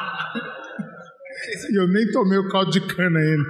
Eu 1.74 1.88
nem 1.88 2.12
tomei 2.12 2.38
o 2.38 2.50
caldo 2.50 2.70
de 2.70 2.82
cana 2.82 3.20
ainda. 3.20 3.50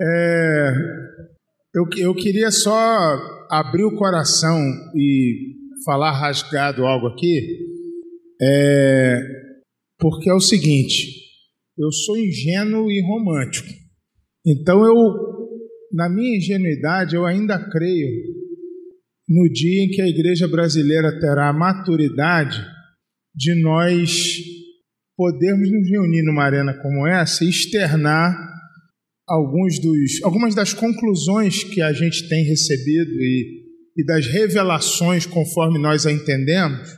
É... 0.00 0.72
Eu, 1.74 1.86
eu 1.96 2.14
queria 2.14 2.50
só 2.50 2.74
abrir 3.50 3.84
o 3.84 3.96
coração 3.96 4.58
e 4.94 5.54
falar 5.84 6.12
rasgado 6.12 6.84
algo 6.84 7.08
aqui, 7.08 7.58
é, 8.40 9.20
porque 9.98 10.28
é 10.28 10.34
o 10.34 10.40
seguinte: 10.40 11.06
eu 11.78 11.90
sou 11.90 12.16
ingênuo 12.18 12.90
e 12.90 13.00
romântico. 13.02 13.68
Então 14.46 14.84
eu, 14.84 14.94
na 15.92 16.08
minha 16.08 16.36
ingenuidade, 16.36 17.14
eu 17.14 17.24
ainda 17.24 17.58
creio 17.58 18.31
no 19.28 19.50
dia 19.52 19.84
em 19.84 19.90
que 19.90 20.02
a 20.02 20.08
igreja 20.08 20.48
brasileira 20.48 21.18
terá 21.18 21.48
a 21.48 21.52
maturidade 21.52 22.64
de 23.34 23.54
nós 23.62 24.38
podermos 25.16 25.70
nos 25.70 25.88
reunir 25.88 26.22
numa 26.22 26.44
arena 26.44 26.74
como 26.74 27.06
essa 27.06 27.44
e 27.44 27.48
externar 27.48 28.36
alguns 29.26 29.78
dos, 29.80 30.22
algumas 30.24 30.54
das 30.54 30.72
conclusões 30.74 31.64
que 31.64 31.80
a 31.80 31.92
gente 31.92 32.28
tem 32.28 32.44
recebido 32.44 33.10
e, 33.12 33.62
e 33.96 34.04
das 34.04 34.26
revelações 34.26 35.24
conforme 35.26 35.78
nós 35.78 36.06
a 36.06 36.12
entendemos, 36.12 36.88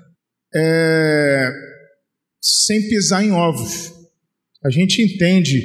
é, 0.54 1.50
sem 2.42 2.88
pisar 2.88 3.24
em 3.24 3.32
ovos. 3.32 3.92
A 4.64 4.70
gente 4.70 5.02
entende 5.02 5.60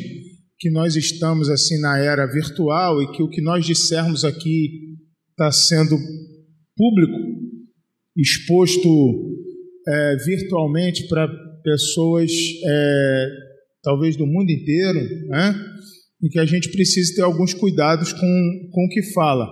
que 0.59 0.69
nós 0.69 0.95
estamos 0.95 1.49
assim 1.49 1.79
na 1.79 1.97
era 1.99 2.27
virtual 2.27 3.01
e 3.01 3.11
que 3.13 3.23
o 3.23 3.29
que 3.29 3.41
nós 3.41 3.65
dissermos 3.65 4.25
aqui 4.25 4.97
está 5.31 5.51
sendo 5.51 5.97
público, 6.79 7.17
exposto 8.15 9.36
é, 9.86 10.15
virtualmente 10.25 11.05
para 11.09 11.27
pessoas 11.62 12.31
é, 12.65 13.27
talvez 13.83 14.15
do 14.15 14.25
mundo 14.25 14.50
inteiro, 14.50 15.00
né? 15.27 15.55
e 16.21 16.29
que 16.29 16.39
a 16.39 16.45
gente 16.45 16.69
precisa 16.71 17.15
ter 17.15 17.21
alguns 17.21 17.53
cuidados 17.53 18.13
com, 18.13 18.69
com 18.71 18.86
o 18.86 18.89
que 18.89 19.03
fala. 19.13 19.48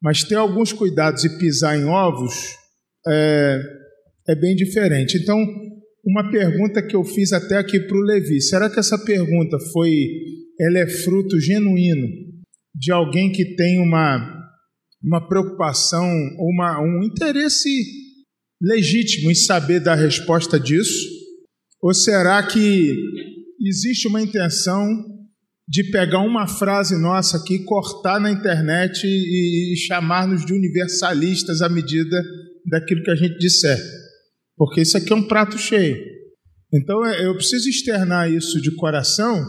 Mas 0.00 0.22
ter 0.22 0.36
alguns 0.36 0.72
cuidados 0.72 1.24
e 1.24 1.38
pisar 1.38 1.78
em 1.78 1.84
ovos 1.84 2.34
é, 3.06 3.60
é 4.28 4.34
bem 4.34 4.54
diferente. 4.54 5.16
Então, 5.16 5.38
uma 6.04 6.30
pergunta 6.30 6.82
que 6.82 6.96
eu 6.96 7.04
fiz 7.04 7.32
até 7.32 7.56
aqui 7.56 7.78
para 7.78 7.96
o 7.96 8.02
Levi: 8.02 8.40
será 8.40 8.68
que 8.68 8.80
essa 8.80 8.98
pergunta 8.98 9.56
foi, 9.72 9.90
ela 10.60 10.80
é 10.80 10.86
fruto 10.88 11.38
genuíno 11.38 12.08
de 12.74 12.90
alguém 12.90 13.30
que 13.30 13.54
tem 13.54 13.78
uma, 13.78 14.41
uma 15.02 15.26
preocupação, 15.28 16.06
uma, 16.38 16.80
um 16.80 17.02
interesse 17.02 17.68
legítimo 18.60 19.30
em 19.30 19.34
saber 19.34 19.80
da 19.80 19.94
resposta 19.94 20.58
disso? 20.58 21.08
Ou 21.80 21.92
será 21.92 22.42
que 22.46 22.96
existe 23.60 24.06
uma 24.06 24.22
intenção 24.22 25.12
de 25.68 25.90
pegar 25.90 26.20
uma 26.20 26.46
frase 26.46 27.00
nossa 27.00 27.38
aqui, 27.38 27.64
cortar 27.64 28.20
na 28.20 28.30
internet 28.30 29.06
e, 29.06 29.72
e 29.72 29.76
chamar-nos 29.76 30.44
de 30.44 30.52
universalistas 30.52 31.62
à 31.62 31.68
medida 31.68 32.22
daquilo 32.66 33.02
que 33.02 33.10
a 33.10 33.16
gente 33.16 33.38
disser. 33.38 33.78
Porque 34.56 34.82
isso 34.82 34.96
aqui 34.96 35.12
é 35.12 35.16
um 35.16 35.26
prato 35.26 35.56
cheio. 35.58 35.96
Então 36.72 37.04
é, 37.06 37.26
eu 37.26 37.34
preciso 37.34 37.68
externar 37.68 38.30
isso 38.30 38.60
de 38.60 38.74
coração, 38.74 39.44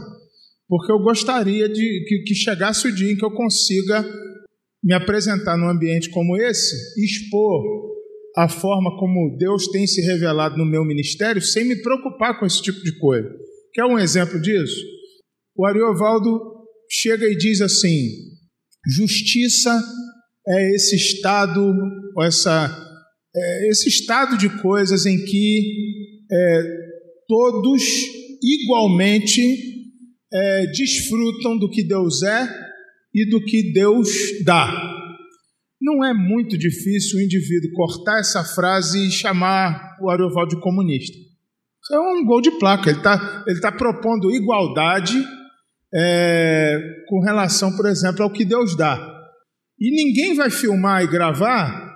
porque 0.67 0.91
eu 0.91 0.99
gostaria 0.99 1.67
de 1.67 2.05
que, 2.07 2.23
que 2.25 2.35
chegasse 2.35 2.87
o 2.87 2.95
dia 2.95 3.11
em 3.11 3.17
que 3.17 3.25
eu 3.25 3.31
consiga 3.31 4.03
me 4.83 4.93
apresentar 4.93 5.57
num 5.57 5.69
ambiente 5.69 6.09
como 6.09 6.35
esse, 6.37 6.75
expor 7.01 7.63
a 8.35 8.49
forma 8.49 8.97
como 8.97 9.37
Deus 9.37 9.67
tem 9.67 9.85
se 9.87 10.01
revelado 10.01 10.57
no 10.57 10.65
meu 10.65 10.83
ministério, 10.83 11.41
sem 11.41 11.63
me 11.63 11.81
preocupar 11.81 12.39
com 12.39 12.45
esse 12.45 12.61
tipo 12.61 12.79
de 12.81 12.97
coisa. 12.97 13.29
Quer 13.71 13.85
um 13.85 13.97
exemplo 13.97 14.41
disso? 14.41 14.75
O 15.55 15.65
Ariovaldo 15.65 16.39
chega 16.89 17.25
e 17.25 17.37
diz 17.37 17.61
assim: 17.61 18.09
justiça 18.87 19.81
é 20.47 20.75
esse 20.75 20.95
estado, 20.95 21.73
essa, 22.21 22.99
é 23.35 23.69
esse 23.69 23.87
estado 23.87 24.37
de 24.37 24.49
coisas 24.61 25.05
em 25.05 25.23
que 25.23 25.61
é, 26.31 26.63
todos 27.27 27.83
igualmente 28.41 29.41
é, 30.33 30.65
desfrutam 30.67 31.57
do 31.57 31.69
que 31.69 31.83
Deus 31.83 32.23
é 32.23 32.72
e 33.13 33.29
do 33.29 33.43
que 33.43 33.71
Deus 33.73 34.09
dá. 34.43 34.71
Não 35.81 36.03
é 36.03 36.13
muito 36.13 36.57
difícil 36.57 37.19
o 37.19 37.21
indivíduo 37.21 37.73
cortar 37.73 38.19
essa 38.19 38.43
frase 38.43 39.07
e 39.07 39.11
chamar 39.11 39.97
o 40.01 40.09
Ariovaldo 40.09 40.55
de 40.55 40.61
comunista. 40.61 41.17
Isso 41.83 41.93
é 41.93 41.99
um 41.99 42.25
gol 42.25 42.41
de 42.41 42.51
placa. 42.51 42.89
Ele 42.89 42.99
está 42.99 43.43
ele 43.45 43.59
tá 43.59 43.71
propondo 43.71 44.31
igualdade 44.31 45.21
é, 45.93 46.79
com 47.07 47.19
relação, 47.19 47.75
por 47.75 47.85
exemplo, 47.85 48.23
ao 48.23 48.31
que 48.31 48.45
Deus 48.45 48.75
dá. 48.77 48.97
E 49.77 49.91
ninguém 49.91 50.35
vai 50.35 50.49
filmar 50.49 51.03
e 51.03 51.07
gravar 51.07 51.91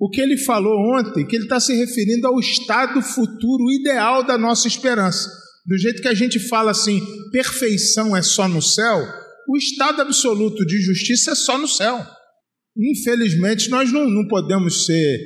o 0.00 0.10
que 0.10 0.20
ele 0.20 0.36
falou 0.36 0.76
ontem, 0.98 1.24
que 1.24 1.36
ele 1.36 1.44
está 1.44 1.60
se 1.60 1.72
referindo 1.74 2.26
ao 2.26 2.40
estado 2.40 3.00
futuro 3.00 3.70
ideal 3.70 4.24
da 4.24 4.36
nossa 4.36 4.66
esperança. 4.66 5.30
Do 5.64 5.78
jeito 5.78 6.02
que 6.02 6.08
a 6.08 6.14
gente 6.14 6.40
fala 6.40 6.72
assim, 6.72 7.00
perfeição 7.30 8.16
é 8.16 8.20
só 8.20 8.48
no 8.48 8.60
céu, 8.60 9.06
o 9.48 9.56
estado 9.56 10.02
absoluto 10.02 10.64
de 10.64 10.80
justiça 10.80 11.32
é 11.32 11.34
só 11.34 11.58
no 11.58 11.68
céu. 11.68 12.04
Infelizmente, 12.76 13.68
nós 13.68 13.92
não, 13.92 14.08
não 14.08 14.26
podemos 14.28 14.86
ser 14.86 15.20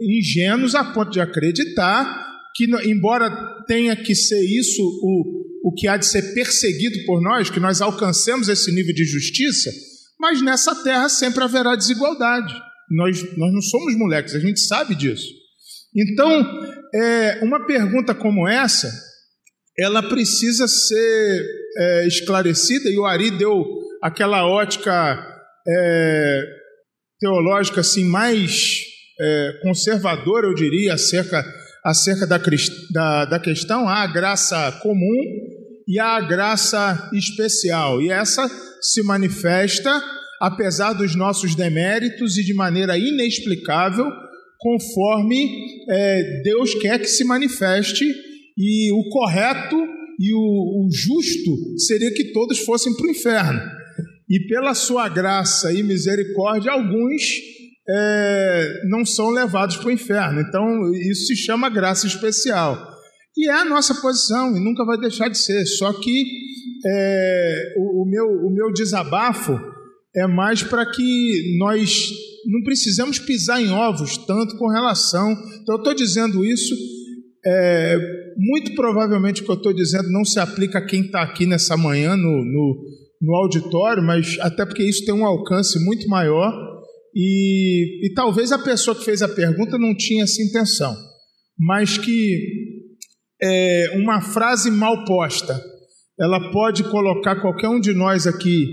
ingênuos 0.00 0.74
a 0.74 0.84
ponto 0.84 1.10
de 1.10 1.20
acreditar 1.20 2.30
que, 2.54 2.66
embora 2.84 3.30
tenha 3.66 3.96
que 3.96 4.14
ser 4.14 4.40
isso 4.42 4.82
o, 4.82 5.70
o 5.70 5.74
que 5.74 5.88
há 5.88 5.96
de 5.96 6.06
ser 6.06 6.34
perseguido 6.34 7.04
por 7.06 7.20
nós, 7.20 7.50
que 7.50 7.60
nós 7.60 7.80
alcancemos 7.80 8.48
esse 8.48 8.72
nível 8.72 8.94
de 8.94 9.04
justiça, 9.04 9.70
mas 10.18 10.42
nessa 10.42 10.74
terra 10.82 11.08
sempre 11.08 11.42
haverá 11.42 11.74
desigualdade. 11.74 12.54
Nós, 12.90 13.22
nós 13.36 13.52
não 13.52 13.62
somos 13.62 13.96
moleques, 13.96 14.34
a 14.34 14.40
gente 14.40 14.60
sabe 14.60 14.94
disso. 14.94 15.28
Então, 15.96 16.44
é, 16.94 17.40
uma 17.42 17.66
pergunta 17.66 18.14
como 18.14 18.48
essa, 18.48 18.90
ela 19.78 20.02
precisa 20.02 20.68
ser 20.68 21.61
é, 21.76 22.06
esclarecida, 22.06 22.88
e 22.90 22.98
o 22.98 23.04
Ari 23.04 23.30
deu 23.30 23.64
aquela 24.02 24.46
ótica 24.46 25.26
é, 25.66 26.42
teológica 27.20 27.80
assim 27.80 28.04
mais 28.04 28.80
é, 29.20 29.52
conservadora, 29.62 30.46
eu 30.46 30.54
diria, 30.54 30.94
acerca, 30.94 31.44
acerca 31.84 32.26
da, 32.26 32.40
da, 32.92 33.24
da 33.26 33.38
questão, 33.38 33.88
há 33.88 34.02
a 34.02 34.12
graça 34.12 34.72
comum 34.82 35.22
e 35.86 35.98
a 35.98 36.20
graça 36.20 37.10
especial. 37.12 38.02
E 38.02 38.10
essa 38.10 38.48
se 38.80 39.02
manifesta, 39.02 40.02
apesar 40.40 40.92
dos 40.92 41.14
nossos 41.14 41.54
deméritos 41.54 42.36
e 42.36 42.44
de 42.44 42.54
maneira 42.54 42.98
inexplicável, 42.98 44.06
conforme 44.58 45.48
é, 45.90 46.42
Deus 46.42 46.74
quer 46.74 46.98
que 46.98 47.08
se 47.08 47.24
manifeste, 47.24 48.04
e 48.56 48.92
o 48.92 49.08
correto 49.08 49.76
e 50.22 50.32
o, 50.32 50.38
o 50.38 50.88
justo 50.92 51.50
seria 51.80 52.14
que 52.14 52.32
todos 52.32 52.60
fossem 52.60 52.94
para 52.94 53.06
o 53.08 53.10
inferno. 53.10 53.60
E 54.30 54.46
pela 54.46 54.72
sua 54.72 55.08
graça 55.08 55.72
e 55.72 55.82
misericórdia, 55.82 56.70
alguns 56.70 57.22
é, 57.88 58.82
não 58.88 59.04
são 59.04 59.30
levados 59.30 59.76
para 59.78 59.88
o 59.88 59.90
inferno. 59.90 60.40
Então, 60.40 60.94
isso 60.94 61.26
se 61.26 61.36
chama 61.36 61.68
graça 61.68 62.06
especial. 62.06 62.78
E 63.36 63.50
é 63.50 63.54
a 63.54 63.64
nossa 63.64 63.94
posição, 63.96 64.56
e 64.56 64.60
nunca 64.60 64.84
vai 64.84 64.96
deixar 64.96 65.28
de 65.28 65.38
ser. 65.38 65.66
Só 65.66 65.92
que 65.92 66.24
é, 66.86 67.74
o, 67.76 68.04
o, 68.04 68.06
meu, 68.08 68.26
o 68.46 68.50
meu 68.54 68.72
desabafo 68.72 69.58
é 70.14 70.26
mais 70.28 70.62
para 70.62 70.86
que 70.86 71.56
nós 71.58 72.10
não 72.46 72.62
precisamos 72.62 73.18
pisar 73.18 73.60
em 73.60 73.72
ovos 73.72 74.16
tanto 74.18 74.56
com 74.56 74.68
relação. 74.68 75.32
Então, 75.60 75.74
eu 75.74 75.78
estou 75.78 75.94
dizendo 75.94 76.44
isso 76.44 76.74
É, 77.44 77.98
muito 78.36 78.74
provavelmente 78.74 79.42
o 79.42 79.44
que 79.44 79.50
eu 79.50 79.56
estou 79.56 79.72
dizendo 79.72 80.10
não 80.10 80.24
se 80.24 80.38
aplica 80.38 80.78
a 80.78 80.86
quem 80.86 81.02
está 81.02 81.22
aqui 81.22 81.46
nessa 81.46 81.76
manhã 81.76 82.16
no, 82.16 82.44
no, 82.44 82.84
no, 83.20 83.34
auditório, 83.36 84.02
mas 84.02 84.36
até 84.40 84.64
porque 84.64 84.82
isso 84.82 85.04
tem 85.04 85.14
um 85.14 85.26
alcance 85.26 85.82
muito 85.84 86.08
maior. 86.08 86.52
E, 87.14 88.06
e 88.06 88.14
talvez 88.14 88.52
a 88.52 88.58
pessoa 88.58 88.96
que 88.96 89.04
fez 89.04 89.22
a 89.22 89.28
pergunta 89.28 89.78
não 89.78 89.94
tinha 89.94 90.24
essa 90.24 90.42
intenção, 90.42 90.96
mas 91.58 91.98
que 91.98 92.38
é, 93.42 93.90
uma 93.96 94.20
frase 94.20 94.70
mal 94.70 95.04
posta, 95.04 95.60
ela 96.18 96.50
pode 96.50 96.84
colocar 96.84 97.40
qualquer 97.40 97.68
um 97.68 97.80
de 97.80 97.92
nós 97.92 98.26
aqui, 98.26 98.66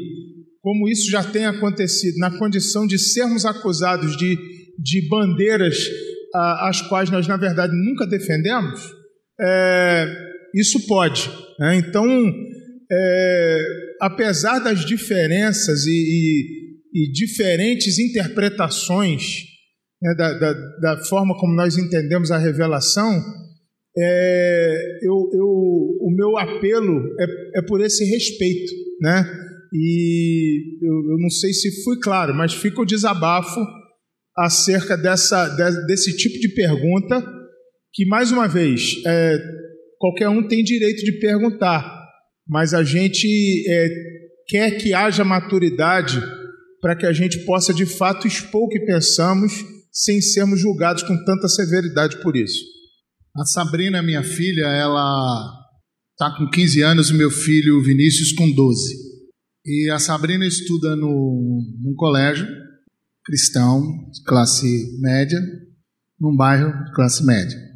como 0.61 0.87
isso 0.87 1.09
já 1.11 1.23
tem 1.23 1.45
acontecido, 1.45 2.17
na 2.17 2.37
condição 2.37 2.87
de 2.87 2.97
sermos 2.97 3.45
acusados 3.45 4.15
de, 4.15 4.37
de 4.77 5.07
bandeiras 5.09 5.77
as 6.33 6.81
quais 6.81 7.09
nós, 7.09 7.27
na 7.27 7.37
verdade, 7.37 7.73
nunca 7.73 8.05
defendemos, 8.05 8.81
é, 9.41 10.07
isso 10.55 10.85
pode. 10.87 11.29
Né? 11.59 11.77
Então, 11.77 12.05
é, 12.91 13.59
apesar 14.01 14.59
das 14.59 14.85
diferenças 14.85 15.85
e, 15.85 15.91
e, 15.91 17.07
e 17.07 17.11
diferentes 17.11 17.99
interpretações 17.99 19.45
né, 20.01 20.15
da, 20.15 20.33
da, 20.39 20.53
da, 20.81 21.03
forma 21.05 21.37
como 21.37 21.55
nós 21.55 21.77
entendemos 21.77 22.31
a 22.31 22.37
revelação, 22.37 23.21
é, 23.97 24.99
eu, 25.03 25.29
eu, 25.33 25.47
o 25.47 26.13
meu 26.15 26.37
apelo 26.37 27.15
é, 27.19 27.59
é 27.59 27.61
por 27.61 27.81
esse 27.81 28.03
respeito. 28.05 28.71
Né? 29.01 29.23
E 29.73 30.77
eu, 30.81 30.93
eu 31.11 31.17
não 31.19 31.29
sei 31.29 31.53
se 31.53 31.83
fui 31.83 31.99
claro, 31.99 32.33
mas 32.33 32.53
fica 32.53 32.81
o 32.81 32.85
desabafo 32.85 33.59
acerca 34.35 34.97
dessa, 34.97 35.47
desse 35.85 36.15
tipo 36.15 36.39
de 36.39 36.49
pergunta, 36.53 37.21
que, 37.93 38.05
mais 38.05 38.31
uma 38.31 38.47
vez, 38.47 39.01
é, 39.05 39.37
qualquer 39.97 40.29
um 40.29 40.47
tem 40.47 40.63
direito 40.63 41.03
de 41.03 41.19
perguntar, 41.19 41.99
mas 42.47 42.73
a 42.73 42.83
gente 42.83 43.27
é, 43.67 43.89
quer 44.47 44.71
que 44.71 44.93
haja 44.93 45.23
maturidade 45.23 46.21
para 46.81 46.95
que 46.95 47.05
a 47.05 47.13
gente 47.13 47.39
possa, 47.45 47.73
de 47.73 47.85
fato, 47.85 48.27
expor 48.27 48.63
o 48.63 48.69
que 48.69 48.79
pensamos 48.79 49.53
sem 49.91 50.21
sermos 50.21 50.59
julgados 50.59 51.03
com 51.03 51.23
tanta 51.25 51.47
severidade 51.47 52.21
por 52.21 52.35
isso. 52.35 52.63
A 53.35 53.45
Sabrina, 53.45 54.01
minha 54.01 54.23
filha, 54.23 54.65
ela 54.65 55.59
está 56.11 56.35
com 56.37 56.49
15 56.49 56.81
anos, 56.81 57.09
e 57.09 57.13
meu 57.13 57.29
filho 57.29 57.81
Vinícius 57.83 58.31
com 58.31 58.49
12. 58.51 58.95
E 59.65 59.89
a 59.89 59.99
Sabrina 59.99 60.45
estuda 60.45 60.95
no, 60.95 61.61
num 61.81 61.93
colégio 61.95 62.47
cristão, 63.23 63.83
classe 64.25 64.99
média, 64.99 65.39
num 66.19 66.35
bairro 66.35 66.71
de 66.85 66.91
classe 66.93 67.23
média. 67.23 67.68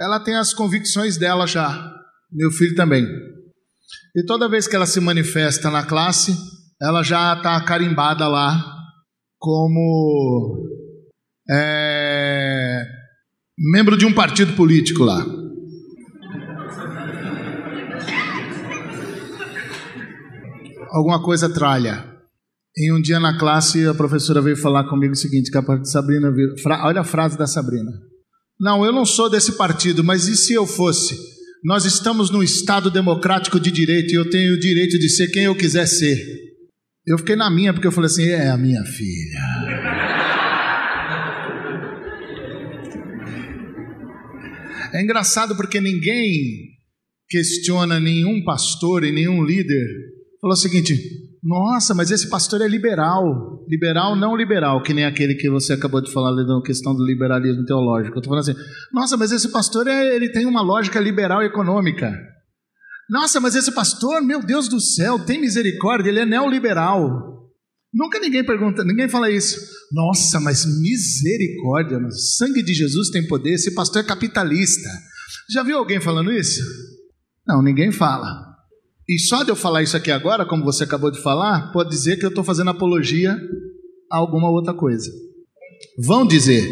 Ela 0.00 0.18
tem 0.18 0.34
as 0.34 0.54
convicções 0.54 1.18
dela 1.18 1.46
já, 1.46 1.92
meu 2.32 2.50
filho 2.50 2.74
também. 2.74 3.04
E 4.16 4.24
toda 4.24 4.48
vez 4.48 4.66
que 4.66 4.74
ela 4.74 4.86
se 4.86 4.98
manifesta 4.98 5.70
na 5.70 5.84
classe, 5.84 6.34
ela 6.80 7.02
já 7.02 7.34
está 7.34 7.62
carimbada 7.62 8.26
lá 8.26 8.78
como 9.38 10.56
é, 11.50 12.82
membro 13.58 13.96
de 13.96 14.06
um 14.06 14.14
partido 14.14 14.54
político 14.54 15.04
lá. 15.04 15.24
Alguma 20.92 21.22
coisa 21.22 21.52
tralha. 21.52 22.08
Em 22.76 22.92
um 22.92 23.00
dia 23.00 23.20
na 23.20 23.38
classe, 23.38 23.86
a 23.86 23.94
professora 23.94 24.40
veio 24.40 24.56
falar 24.56 24.88
comigo 24.88 25.12
o 25.12 25.16
seguinte: 25.16 25.50
que 25.50 25.58
a 25.58 25.84
Sabrina 25.84 26.32
olha 26.84 27.02
a 27.02 27.04
frase 27.04 27.36
da 27.36 27.46
Sabrina. 27.46 27.90
Não, 28.60 28.84
eu 28.84 28.92
não 28.92 29.06
sou 29.06 29.30
desse 29.30 29.52
partido, 29.52 30.04
mas 30.04 30.28
e 30.28 30.36
se 30.36 30.52
eu 30.52 30.66
fosse? 30.66 31.16
Nós 31.64 31.86
estamos 31.86 32.30
num 32.30 32.42
Estado 32.42 32.90
democrático 32.90 33.58
de 33.58 33.70
direito 33.70 34.12
e 34.12 34.16
eu 34.16 34.28
tenho 34.28 34.52
o 34.52 34.60
direito 34.60 34.98
de 34.98 35.08
ser 35.08 35.28
quem 35.28 35.44
eu 35.44 35.56
quiser 35.56 35.86
ser. 35.86 36.18
Eu 37.06 37.16
fiquei 37.16 37.36
na 37.36 37.50
minha, 37.50 37.72
porque 37.72 37.86
eu 37.86 37.92
falei 37.92 38.06
assim: 38.08 38.28
é 38.28 38.50
a 38.50 38.58
minha 38.58 38.84
filha. 38.84 39.40
É 44.92 45.02
engraçado 45.02 45.56
porque 45.56 45.80
ninguém 45.80 46.68
questiona 47.28 47.98
nenhum 47.98 48.44
pastor 48.44 49.04
e 49.04 49.12
nenhum 49.12 49.42
líder. 49.42 49.86
Falou 50.38 50.54
o 50.54 50.60
seguinte: 50.60 50.94
nossa, 51.42 51.94
mas 51.94 52.10
esse 52.10 52.28
pastor 52.28 52.60
é 52.60 52.68
liberal. 52.68 53.64
Liberal, 53.66 54.14
não 54.14 54.36
liberal, 54.36 54.82
que 54.82 54.92
nem 54.92 55.06
aquele 55.06 55.34
que 55.34 55.48
você 55.48 55.72
acabou 55.72 56.02
de 56.02 56.12
falar 56.12 56.32
da 56.34 56.62
questão 56.62 56.94
do 56.94 57.04
liberalismo 57.04 57.64
teológico. 57.64 58.16
Eu 58.16 58.20
estou 58.20 58.36
falando 58.36 58.48
assim, 58.48 58.70
nossa, 58.92 59.16
mas 59.16 59.32
esse 59.32 59.48
pastor 59.48 59.86
é, 59.86 60.14
ele 60.14 60.30
tem 60.30 60.44
uma 60.44 60.60
lógica 60.60 61.00
liberal 61.00 61.42
econômica. 61.42 62.12
Nossa, 63.08 63.40
mas 63.40 63.54
esse 63.54 63.72
pastor, 63.72 64.22
meu 64.22 64.42
Deus 64.42 64.68
do 64.68 64.80
céu, 64.80 65.18
tem 65.18 65.40
misericórdia, 65.40 66.10
ele 66.10 66.20
é 66.20 66.26
neoliberal. 66.26 67.40
Nunca 67.92 68.20
ninguém 68.20 68.44
pergunta, 68.44 68.84
ninguém 68.84 69.08
fala 69.08 69.30
isso. 69.30 69.58
Nossa, 69.92 70.38
mas 70.38 70.64
misericórdia, 70.64 71.98
o 71.98 72.10
sangue 72.12 72.62
de 72.62 72.74
Jesus 72.74 73.08
tem 73.10 73.26
poder, 73.26 73.54
esse 73.54 73.74
pastor 73.74 74.02
é 74.02 74.06
capitalista. 74.06 74.88
Já 75.50 75.62
viu 75.62 75.78
alguém 75.78 76.00
falando 76.00 76.30
isso? 76.30 76.62
Não, 77.46 77.62
ninguém 77.62 77.90
fala. 77.90 78.49
E 79.10 79.18
só 79.18 79.42
de 79.42 79.50
eu 79.50 79.56
falar 79.56 79.82
isso 79.82 79.96
aqui 79.96 80.12
agora, 80.12 80.46
como 80.46 80.62
você 80.62 80.84
acabou 80.84 81.10
de 81.10 81.20
falar, 81.20 81.72
pode 81.72 81.90
dizer 81.90 82.16
que 82.16 82.24
eu 82.24 82.28
estou 82.28 82.44
fazendo 82.44 82.70
apologia 82.70 83.36
a 84.08 84.16
alguma 84.16 84.48
outra 84.48 84.72
coisa. 84.72 85.10
Vão 85.98 86.24
dizer. 86.24 86.64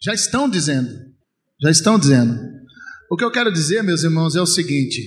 Já 0.00 0.14
estão 0.14 0.48
dizendo. 0.48 0.88
Já 1.60 1.68
estão 1.72 1.98
dizendo. 1.98 2.38
O 3.10 3.16
que 3.16 3.24
eu 3.24 3.32
quero 3.32 3.52
dizer, 3.52 3.82
meus 3.82 4.04
irmãos, 4.04 4.36
é 4.36 4.40
o 4.40 4.46
seguinte: 4.46 5.02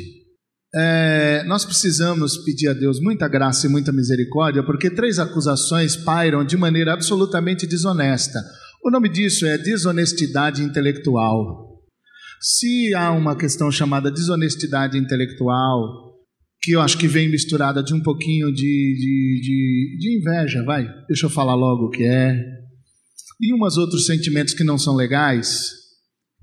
é, 0.75 1.45
nós 1.47 1.63
precisamos 1.63 2.35
pedir 2.39 2.67
a 2.67 2.73
Deus 2.73 2.99
muita 2.99 3.29
graça 3.29 3.65
e 3.65 3.69
muita 3.69 3.93
misericórdia, 3.93 4.65
porque 4.65 4.89
três 4.89 5.19
acusações 5.19 5.95
pairam 5.95 6.43
de 6.43 6.57
maneira 6.57 6.91
absolutamente 6.91 7.65
desonesta. 7.65 8.37
O 8.83 8.91
nome 8.91 9.07
disso 9.07 9.45
é 9.45 9.57
desonestidade 9.57 10.61
intelectual. 10.61 11.79
Se 12.41 12.93
há 12.95 13.11
uma 13.11 13.37
questão 13.37 13.71
chamada 13.71 14.11
desonestidade 14.11 14.97
intelectual, 14.97 16.02
que 16.63 16.71
eu 16.71 16.79
acho 16.81 16.97
que 16.97 17.09
vem 17.09 17.29
misturada 17.29 17.83
de 17.83 17.93
um 17.93 18.01
pouquinho 18.01 18.47
de, 18.47 18.55
de, 18.55 19.41
de, 19.41 19.97
de 19.99 20.17
inveja, 20.17 20.63
vai, 20.63 20.87
deixa 21.07 21.25
eu 21.25 21.29
falar 21.29 21.55
logo 21.55 21.87
o 21.87 21.89
que 21.89 22.03
é, 22.03 22.41
e 23.41 23.53
umas 23.53 23.75
outros 23.75 24.05
sentimentos 24.05 24.53
que 24.53 24.63
não 24.63 24.77
são 24.77 24.95
legais, 24.95 25.71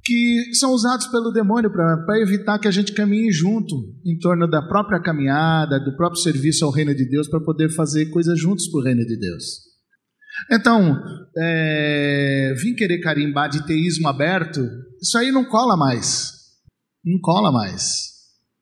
que 0.05 0.55
são 0.55 0.73
usados 0.73 1.07
pelo 1.07 1.33
demônio 1.33 1.73
para 1.73 2.21
evitar 2.21 2.59
que 2.59 2.69
a 2.69 2.71
gente 2.71 2.93
caminhe 2.93 3.33
junto 3.33 3.75
em 4.05 4.19
torno 4.19 4.47
da 4.47 4.61
própria 4.61 5.01
caminhada, 5.01 5.81
do 5.81 5.97
próprio 5.97 6.21
serviço 6.21 6.67
ao 6.67 6.71
reino 6.71 6.95
de 6.95 7.09
Deus, 7.09 7.27
para 7.27 7.41
poder 7.41 7.71
fazer 7.71 8.11
coisas 8.11 8.39
juntos 8.39 8.69
para 8.69 8.81
o 8.81 8.85
reino 8.85 9.07
de 9.07 9.19
Deus. 9.19 9.45
Então, 10.51 11.03
é, 11.39 12.55
vim 12.59 12.75
querer 12.75 12.99
carimbar 13.01 13.49
de 13.49 13.65
teísmo 13.67 14.09
aberto, 14.09 14.61
isso 15.01 15.17
aí 15.17 15.33
não 15.33 15.45
cola 15.45 15.77
mais. 15.77 16.33
Não 17.05 17.19
cola 17.21 17.51
mais. 17.51 17.85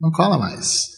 Não 0.00 0.12
cola 0.12 0.38
mais. 0.38 0.97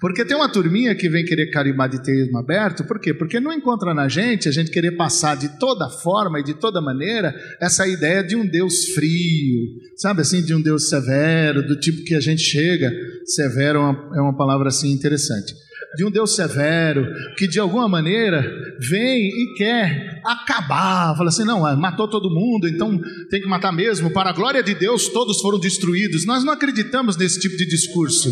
Porque 0.00 0.24
tem 0.24 0.36
uma 0.36 0.48
turminha 0.48 0.94
que 0.94 1.08
vem 1.08 1.24
querer 1.24 1.50
carimbar 1.50 1.88
de 1.88 2.02
teísmo 2.02 2.38
aberto, 2.38 2.84
por 2.84 3.00
quê? 3.00 3.14
Porque 3.14 3.40
não 3.40 3.52
encontra 3.52 3.94
na 3.94 4.08
gente 4.08 4.48
a 4.48 4.52
gente 4.52 4.70
querer 4.70 4.92
passar 4.92 5.36
de 5.36 5.58
toda 5.58 5.88
forma 5.88 6.40
e 6.40 6.44
de 6.44 6.54
toda 6.54 6.80
maneira 6.80 7.34
essa 7.60 7.86
ideia 7.86 8.22
de 8.22 8.36
um 8.36 8.46
Deus 8.46 8.86
frio, 8.94 9.60
sabe 9.96 10.22
assim, 10.22 10.42
de 10.42 10.54
um 10.54 10.60
Deus 10.60 10.88
severo, 10.88 11.66
do 11.66 11.78
tipo 11.78 12.04
que 12.04 12.14
a 12.14 12.20
gente 12.20 12.42
chega, 12.42 12.92
severo 13.24 13.78
é 13.78 13.82
uma, 13.82 14.16
é 14.16 14.20
uma 14.20 14.36
palavra 14.36 14.68
assim 14.68 14.92
interessante, 14.92 15.54
de 15.96 16.04
um 16.04 16.10
Deus 16.10 16.34
severo, 16.34 17.06
que 17.36 17.46
de 17.46 17.60
alguma 17.60 17.88
maneira 17.88 18.42
vem 18.80 19.28
e 19.28 19.54
quer 19.56 20.20
acabar, 20.24 21.16
fala 21.16 21.28
assim, 21.28 21.44
não, 21.44 21.60
matou 21.76 22.08
todo 22.08 22.30
mundo, 22.30 22.68
então 22.68 23.00
tem 23.30 23.40
que 23.40 23.48
matar 23.48 23.72
mesmo, 23.72 24.10
para 24.10 24.30
a 24.30 24.32
glória 24.32 24.62
de 24.62 24.74
Deus 24.74 25.08
todos 25.08 25.40
foram 25.40 25.58
destruídos. 25.58 26.26
Nós 26.26 26.44
não 26.44 26.52
acreditamos 26.52 27.16
nesse 27.16 27.38
tipo 27.38 27.56
de 27.56 27.66
discurso. 27.66 28.30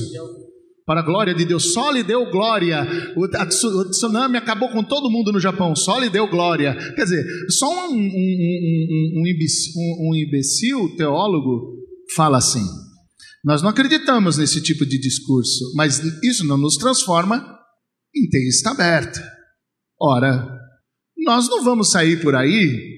Para 0.84 1.00
a 1.00 1.04
glória 1.04 1.34
de 1.34 1.44
Deus, 1.44 1.72
só 1.72 1.90
lhe 1.90 2.02
deu 2.02 2.28
glória. 2.30 2.86
O, 3.16 3.28
tsunami 3.90 4.36
acabou 4.36 4.68
com 4.70 4.82
todo 4.82 5.10
mundo 5.10 5.32
no 5.32 5.38
Japão, 5.38 5.76
só 5.76 5.98
lhe 5.98 6.10
deu 6.10 6.28
glória. 6.28 6.74
Quer 6.94 7.04
dizer, 7.04 7.24
só 7.50 7.88
um, 7.88 7.94
um, 7.94 7.98
um, 7.98 9.20
um, 9.20 9.26
imbecil, 9.26 9.72
imbecil 10.14 10.96
teólogo 10.96 11.78
fala 12.16 12.38
assim. 12.38 12.66
Nós 13.44 13.62
não 13.62 13.70
acreditamos 13.70 14.36
nesse 14.36 14.60
tipo 14.60 14.84
de 14.84 14.98
discurso, 14.98 15.72
mas 15.76 16.00
isso 16.22 16.44
não 16.44 16.58
nos 16.58 16.76
transforma 16.76 17.44
em 18.14 18.28
teísta 18.28 18.70
aberta. 18.70 19.22
Ora, 20.00 20.48
nós 21.24 21.48
não 21.48 21.62
vamos 21.62 21.90
sair 21.90 22.20
por 22.20 22.34
aí 22.34 22.90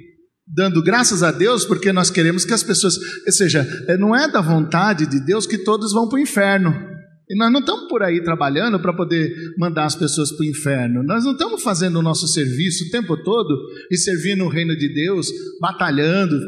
dando 0.46 0.82
graças 0.82 1.22
a 1.22 1.30
Deus 1.30 1.64
porque 1.64 1.92
nós 1.92 2.10
queremos 2.10 2.44
que 2.44 2.52
as 2.52 2.62
pessoas, 2.62 2.96
ou 3.26 3.32
seja, 3.32 3.66
não 3.98 4.14
é 4.14 4.30
da 4.30 4.40
vontade 4.40 5.06
de 5.06 5.20
Deus 5.20 5.46
que 5.46 5.58
todos 5.58 5.92
vão 5.92 6.08
para 6.08 6.16
o 6.16 6.22
inferno. 6.22 6.93
E 7.34 7.36
nós 7.36 7.52
não 7.52 7.58
estamos 7.58 7.88
por 7.88 8.00
aí 8.00 8.22
trabalhando 8.22 8.78
para 8.78 8.92
poder 8.92 9.34
mandar 9.58 9.86
as 9.86 9.96
pessoas 9.96 10.30
para 10.30 10.46
o 10.46 10.48
inferno. 10.48 11.02
Nós 11.02 11.24
não 11.24 11.32
estamos 11.32 11.60
fazendo 11.64 11.98
o 11.98 12.02
nosso 12.02 12.28
serviço 12.28 12.84
o 12.84 12.90
tempo 12.90 13.16
todo 13.24 13.58
e 13.90 13.96
servindo 13.96 14.44
o 14.44 14.48
reino 14.48 14.76
de 14.76 14.94
Deus, 14.94 15.26
batalhando, 15.60 16.38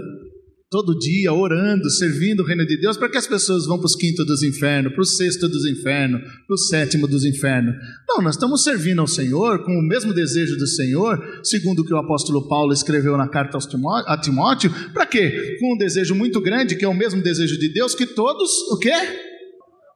todo 0.71 0.97
dia 0.97 1.33
orando, 1.33 1.91
servindo 1.91 2.45
o 2.45 2.47
reino 2.47 2.65
de 2.65 2.77
Deus, 2.77 2.97
para 2.97 3.09
que 3.09 3.17
as 3.17 3.27
pessoas 3.27 3.67
vão 3.67 3.79
para 3.79 3.87
os 3.87 3.97
quintos 3.97 4.25
dos 4.27 4.45
infernos, 4.45 4.93
para 4.93 5.03
o 5.03 5.05
sexto 5.05 5.49
dos 5.49 5.67
infernos, 5.67 6.21
para 6.21 6.55
o 6.55 6.57
sétimo 6.57 7.09
dos 7.09 7.25
infernos. 7.25 7.75
Não, 8.09 8.23
nós 8.23 8.37
estamos 8.37 8.63
servindo 8.63 9.01
ao 9.01 9.09
Senhor 9.09 9.65
com 9.65 9.73
o 9.73 9.83
mesmo 9.83 10.15
desejo 10.15 10.57
do 10.57 10.69
Senhor, 10.69 11.41
segundo 11.43 11.81
o 11.81 11.85
que 11.85 11.95
o 11.95 11.99
apóstolo 11.99 12.47
Paulo 12.47 12.73
escreveu 12.73 13.17
na 13.17 13.29
carta 13.29 13.59
a 13.59 14.21
Timóteo, 14.21 14.73
para 14.93 15.07
quê? 15.07 15.57
Com 15.59 15.75
um 15.75 15.79
desejo 15.79 16.15
muito 16.15 16.41
grande, 16.41 16.77
que 16.77 16.85
é 16.85 16.89
o 16.89 16.95
mesmo 16.95 17.21
desejo 17.21 17.59
de 17.59 17.73
Deus, 17.73 17.93
que 17.93 18.07
todos, 18.07 18.51
o 18.71 18.79
quê? 18.79 19.26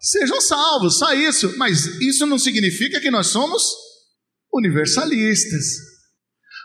Sejam 0.00 0.40
salvos, 0.40 0.98
só 0.98 1.12
isso. 1.12 1.56
Mas 1.58 2.00
isso 2.00 2.26
não 2.26 2.38
significa 2.38 3.00
que 3.00 3.10
nós 3.10 3.26
somos 3.28 3.62
universalistas. 4.52 5.64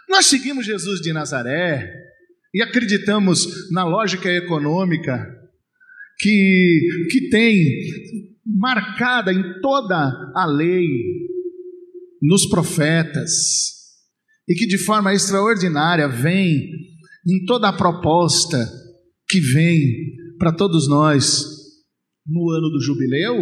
Nós 0.10 0.28
seguimos 0.28 0.66
Jesus 0.66 1.02
de 1.02 1.12
Nazaré, 1.12 1.92
e 2.56 2.62
acreditamos 2.62 3.70
na 3.70 3.84
lógica 3.84 4.32
econômica 4.32 5.28
que, 6.18 6.88
que 7.12 7.30
tem 7.30 7.66
marcada 8.46 9.34
em 9.34 9.60
toda 9.60 10.32
a 10.34 10.46
lei, 10.46 10.88
nos 12.22 12.48
profetas, 12.48 13.32
e 14.48 14.56
que 14.56 14.66
de 14.66 14.78
forma 14.78 15.14
extraordinária 15.14 16.08
vem 16.08 16.72
em 17.28 17.44
toda 17.46 17.68
a 17.68 17.74
proposta 17.74 18.72
que 19.28 19.42
vem 19.42 19.84
para 20.40 20.54
todos 20.54 20.88
nós 20.88 21.55
no 22.26 22.50
ano 22.52 22.70
do 22.70 22.82
jubileu, 22.82 23.36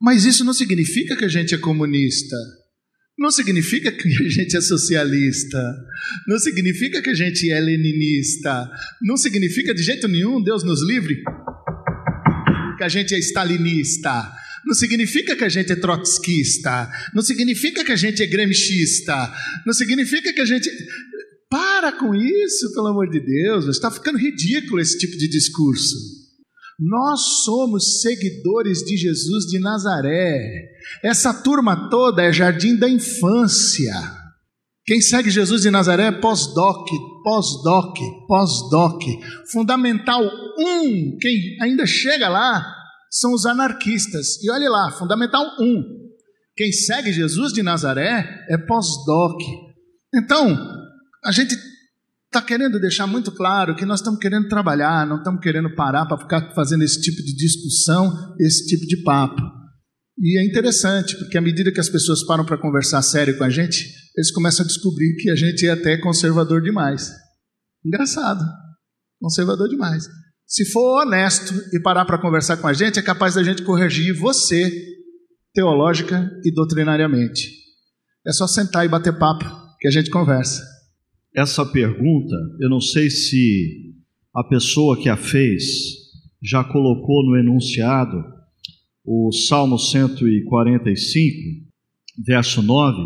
mas 0.00 0.24
isso 0.24 0.44
não 0.44 0.52
significa 0.52 1.16
que 1.16 1.24
a 1.24 1.28
gente 1.28 1.54
é 1.54 1.58
comunista. 1.58 2.36
Não 3.16 3.30
significa 3.30 3.92
que 3.92 4.08
a 4.08 4.28
gente 4.28 4.56
é 4.56 4.60
socialista, 4.60 5.62
não 6.26 6.38
significa 6.38 7.00
que 7.00 7.10
a 7.10 7.14
gente 7.14 7.48
é 7.48 7.60
leninista, 7.60 8.68
não 9.02 9.16
significa 9.16 9.72
de 9.72 9.82
jeito 9.82 10.08
nenhum, 10.08 10.42
Deus 10.42 10.64
nos 10.64 10.82
livre, 10.82 11.22
que 12.76 12.82
a 12.82 12.88
gente 12.88 13.14
é 13.14 13.18
stalinista, 13.20 14.32
não 14.66 14.74
significa 14.74 15.36
que 15.36 15.44
a 15.44 15.48
gente 15.48 15.70
é 15.70 15.76
trotskista, 15.76 16.90
não 17.14 17.22
significa 17.22 17.84
que 17.84 17.92
a 17.92 17.96
gente 17.96 18.20
é 18.20 18.26
gremchista, 18.26 19.32
não 19.64 19.72
significa 19.72 20.32
que 20.32 20.40
a 20.40 20.46
gente. 20.46 20.68
Para 21.48 21.92
com 21.92 22.12
isso, 22.14 22.72
pelo 22.74 22.88
amor 22.88 23.08
de 23.08 23.20
Deus, 23.20 23.66
está 23.68 23.88
ficando 23.90 24.18
ridículo 24.18 24.80
esse 24.80 24.98
tipo 24.98 25.16
de 25.16 25.28
discurso. 25.28 26.23
Nós 26.78 27.44
somos 27.44 28.00
seguidores 28.00 28.78
de 28.80 28.96
Jesus 28.96 29.44
de 29.46 29.58
Nazaré. 29.58 30.70
Essa 31.02 31.32
turma 31.32 31.88
toda 31.88 32.22
é 32.22 32.32
jardim 32.32 32.76
da 32.76 32.88
infância. 32.88 33.94
Quem 34.84 35.00
segue 35.00 35.30
Jesus 35.30 35.62
de 35.62 35.70
Nazaré 35.70 36.08
é 36.08 36.12
pós-doc, 36.12 36.86
pós-doc, 37.22 37.96
pós-doc. 38.28 39.02
Fundamental 39.50 40.22
1, 40.24 41.16
quem 41.20 41.56
ainda 41.62 41.86
chega 41.86 42.28
lá, 42.28 42.66
são 43.10 43.32
os 43.32 43.46
anarquistas. 43.46 44.42
E 44.42 44.50
olhe 44.50 44.68
lá, 44.68 44.90
Fundamental 44.90 45.46
1. 45.58 46.04
Quem 46.56 46.72
segue 46.72 47.12
Jesus 47.12 47.52
de 47.52 47.62
Nazaré 47.62 48.46
é 48.50 48.58
pós-doc. 48.58 49.40
Então, 50.14 50.56
a 51.24 51.32
gente 51.32 51.56
está 52.34 52.42
querendo 52.42 52.80
deixar 52.80 53.06
muito 53.06 53.30
claro 53.30 53.76
que 53.76 53.86
nós 53.86 54.00
estamos 54.00 54.18
querendo 54.18 54.48
trabalhar, 54.48 55.06
não 55.06 55.18
estamos 55.18 55.40
querendo 55.40 55.72
parar 55.76 56.04
para 56.04 56.18
ficar 56.18 56.52
fazendo 56.52 56.82
esse 56.82 57.00
tipo 57.00 57.22
de 57.22 57.32
discussão, 57.36 58.34
esse 58.40 58.66
tipo 58.66 58.84
de 58.86 59.02
papo. 59.04 59.40
E 60.18 60.40
é 60.40 60.44
interessante, 60.44 61.16
porque 61.16 61.38
à 61.38 61.40
medida 61.40 61.72
que 61.72 61.78
as 61.78 61.88
pessoas 61.88 62.24
param 62.26 62.44
para 62.44 62.58
conversar 62.58 63.02
sério 63.02 63.38
com 63.38 63.44
a 63.44 63.50
gente, 63.50 63.86
eles 64.16 64.32
começam 64.32 64.64
a 64.64 64.66
descobrir 64.66 65.14
que 65.16 65.30
a 65.30 65.36
gente 65.36 65.64
é 65.66 65.70
até 65.70 65.96
conservador 65.96 66.60
demais. 66.60 67.12
Engraçado. 67.84 68.44
Conservador 69.20 69.68
demais. 69.68 70.04
Se 70.46 70.64
for 70.64 71.02
honesto 71.02 71.54
e 71.72 71.80
parar 71.80 72.04
para 72.04 72.20
conversar 72.20 72.56
com 72.56 72.66
a 72.66 72.72
gente, 72.72 72.98
é 72.98 73.02
capaz 73.02 73.34
da 73.34 73.44
gente 73.44 73.62
corrigir 73.62 74.12
você 74.18 74.72
teológica 75.52 76.30
e 76.44 76.52
doutrinariamente. 76.52 77.48
É 78.26 78.32
só 78.32 78.46
sentar 78.48 78.84
e 78.84 78.88
bater 78.88 79.16
papo 79.16 79.44
que 79.78 79.86
a 79.86 79.90
gente 79.90 80.10
conversa 80.10 80.73
essa 81.34 81.66
pergunta, 81.66 82.36
eu 82.60 82.70
não 82.70 82.80
sei 82.80 83.10
se 83.10 83.92
a 84.32 84.44
pessoa 84.44 84.96
que 84.96 85.08
a 85.08 85.16
fez 85.16 85.62
já 86.40 86.62
colocou 86.62 87.24
no 87.24 87.36
enunciado 87.36 88.22
o 89.04 89.32
Salmo 89.32 89.78
145, 89.78 91.66
verso 92.24 92.62
9: 92.62 92.98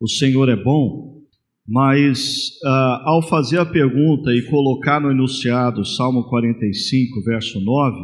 O 0.00 0.08
Senhor 0.08 0.48
é 0.48 0.56
bom, 0.56 1.22
mas 1.66 2.50
ah, 2.64 3.02
ao 3.06 3.22
fazer 3.22 3.58
a 3.58 3.66
pergunta 3.66 4.32
e 4.32 4.42
colocar 4.50 5.00
no 5.00 5.10
enunciado 5.10 5.84
Salmo 5.84 6.28
45, 6.28 7.22
verso 7.22 7.60
9, 7.60 7.96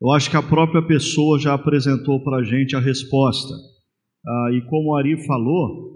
eu 0.00 0.12
acho 0.12 0.30
que 0.30 0.36
a 0.36 0.42
própria 0.42 0.82
pessoa 0.82 1.38
já 1.38 1.54
apresentou 1.54 2.22
para 2.22 2.38
a 2.38 2.42
gente 2.44 2.76
a 2.76 2.80
resposta. 2.80 3.52
Ah, 4.24 4.50
e 4.52 4.60
como 4.62 4.90
o 4.90 4.96
Ari 4.96 5.26
falou, 5.26 5.95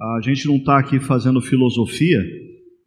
a 0.00 0.20
gente 0.22 0.46
não 0.46 0.56
está 0.56 0.78
aqui 0.78 0.98
fazendo 0.98 1.42
filosofia, 1.42 2.22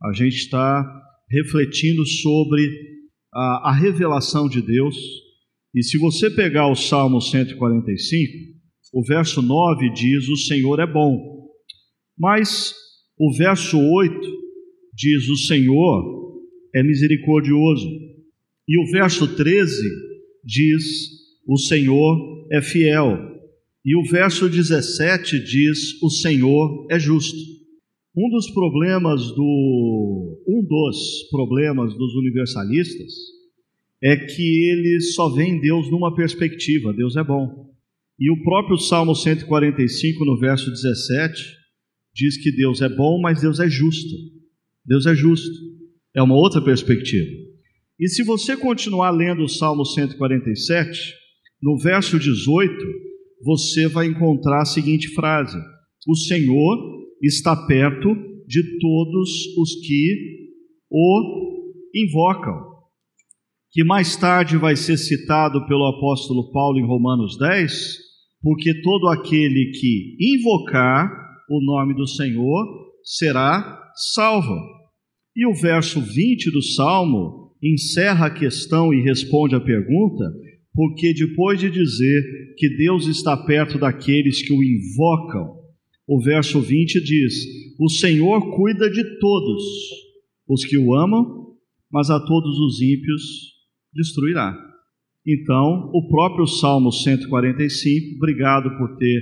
a 0.04 0.14
gente 0.14 0.36
está 0.36 0.84
refletindo 1.30 2.06
sobre 2.06 2.68
a, 3.34 3.70
a, 3.70 3.74
revelação 3.74 4.50
de 4.50 4.62
Deus. 4.62 4.96
E 5.76 5.84
se 5.84 5.98
você 5.98 6.30
pegar 6.30 6.68
o 6.68 6.76
Salmo 6.76 7.22
145, 7.22 8.34
o 8.94 9.04
verso 9.04 9.42
9 9.42 9.92
diz: 9.92 10.28
O 10.28 10.38
Senhor 10.38 10.80
é 10.80 10.88
bom. 10.88 11.20
Mas 12.18 12.74
o 13.18 13.32
verso 13.36 13.78
8 13.78 14.20
diz: 14.94 15.30
O 15.30 15.38
Senhor 15.38 16.42
é 16.76 16.84
misericordioso. 16.84 17.88
E 18.68 18.80
o 18.80 18.92
verso 18.92 19.36
13 19.36 19.76
diz: 20.44 20.84
O 21.48 21.58
Senhor 21.58 22.48
é 22.52 22.62
fiel. 22.62 23.33
E 23.86 23.98
o 23.98 24.04
verso 24.10 24.50
17 24.50 25.44
diz: 25.44 26.02
O 26.02 26.10
Senhor 26.10 26.88
é 26.90 26.98
justo. 26.98 27.38
Um 28.16 28.30
dos 28.30 28.50
problemas 28.52 29.22
do 29.36 30.44
um 30.48 30.64
dos 30.66 31.28
problemas 31.32 31.94
dos 31.98 32.16
universalistas 32.16 33.12
é 34.04 34.16
que 34.18 34.72
eles 34.72 35.16
só 35.16 35.30
veem 35.30 35.60
Deus 35.60 35.90
numa 35.90 36.14
perspectiva, 36.14 36.94
Deus 36.94 37.16
é 37.16 37.24
bom. 37.24 37.72
E 38.20 38.32
o 38.32 38.44
próprio 38.44 38.78
Salmo 38.78 39.16
145 39.16 40.26
no 40.26 40.38
verso 40.38 40.70
17 40.70 41.42
diz 42.14 42.38
que 42.38 42.52
Deus 42.52 42.82
é 42.82 42.90
bom, 42.90 43.20
mas 43.20 43.42
Deus 43.42 43.60
é 43.60 43.70
justo. 43.70 44.16
Deus 44.86 45.06
é 45.06 45.16
justo. 45.16 45.58
É 46.16 46.22
uma 46.22 46.36
outra 46.36 46.62
perspectiva. 46.62 47.32
E 48.00 48.08
se 48.08 48.24
você 48.24 48.56
continuar 48.56 49.12
lendo 49.12 49.44
o 49.44 49.50
Salmo 49.50 49.86
147, 49.86 51.14
no 51.62 51.78
verso 51.78 52.20
18, 52.20 52.76
você 53.44 53.88
vai 53.88 54.08
encontrar 54.08 54.62
a 54.62 54.66
seguinte 54.66 55.10
frase: 55.14 55.58
O 56.08 56.16
Senhor 56.16 56.78
está 57.22 57.56
perto 57.68 58.16
de 58.48 58.80
todos 58.80 59.30
os 59.58 59.76
que 59.86 60.50
o 60.90 61.64
invocam. 61.94 62.74
Que 63.72 63.84
mais 63.84 64.16
tarde 64.16 64.58
vai 64.58 64.76
ser 64.76 64.98
citado 64.98 65.66
pelo 65.66 65.88
apóstolo 65.88 66.52
Paulo 66.52 66.80
em 66.80 66.86
Romanos 66.86 67.38
10, 67.40 67.98
porque 68.42 68.82
todo 68.82 69.08
aquele 69.08 69.72
que 69.72 70.16
invocar 70.20 71.10
o 71.50 71.64
nome 71.64 71.96
do 71.96 72.08
Senhor 72.08 72.66
será 73.04 73.92
salvo. 73.96 74.56
E 75.36 75.48
o 75.48 75.56
verso 75.56 76.00
20 76.00 76.52
do 76.52 76.62
Salmo 76.62 77.56
encerra 77.64 78.28
a 78.28 78.34
questão 78.34 78.94
e 78.94 79.02
responde 79.02 79.56
a 79.56 79.60
pergunta, 79.60 80.32
porque 80.74 81.14
depois 81.14 81.60
de 81.60 81.70
dizer 81.70 82.56
que 82.58 82.70
Deus 82.78 83.08
está 83.08 83.38
perto 83.38 83.78
daqueles 83.78 84.46
que 84.46 84.54
o 84.54 84.64
invocam, 84.64 85.64
o 86.08 86.22
verso 86.22 86.60
20 86.60 87.04
diz: 87.04 87.34
O 87.80 87.90
Senhor 87.90 88.56
cuida 88.56 88.90
de 88.90 89.20
todos 89.20 89.64
os 90.48 90.66
que 90.66 90.78
o 90.78 90.94
amam, 90.96 91.56
mas 91.92 92.10
a 92.10 92.20
todos 92.20 92.58
os 92.60 92.82
ímpios 92.82 93.22
destruirá. 93.94 94.58
Então, 95.26 95.90
o 95.94 96.08
próprio 96.10 96.46
Salmo 96.46 96.92
145, 96.92 98.18
obrigado 98.18 98.78
por 98.78 98.98
ter 98.98 99.22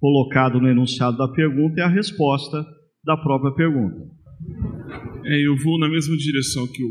colocado 0.00 0.60
no 0.60 0.68
enunciado 0.68 1.16
da 1.16 1.28
pergunta, 1.28 1.80
é 1.80 1.84
a 1.84 1.88
resposta 1.88 2.64
da 3.04 3.16
própria 3.16 3.52
pergunta. 3.52 3.96
É, 5.24 5.46
eu 5.46 5.56
vou 5.56 5.78
na 5.78 5.88
mesma 5.88 6.16
direção 6.16 6.66
que 6.66 6.82
o, 6.82 6.88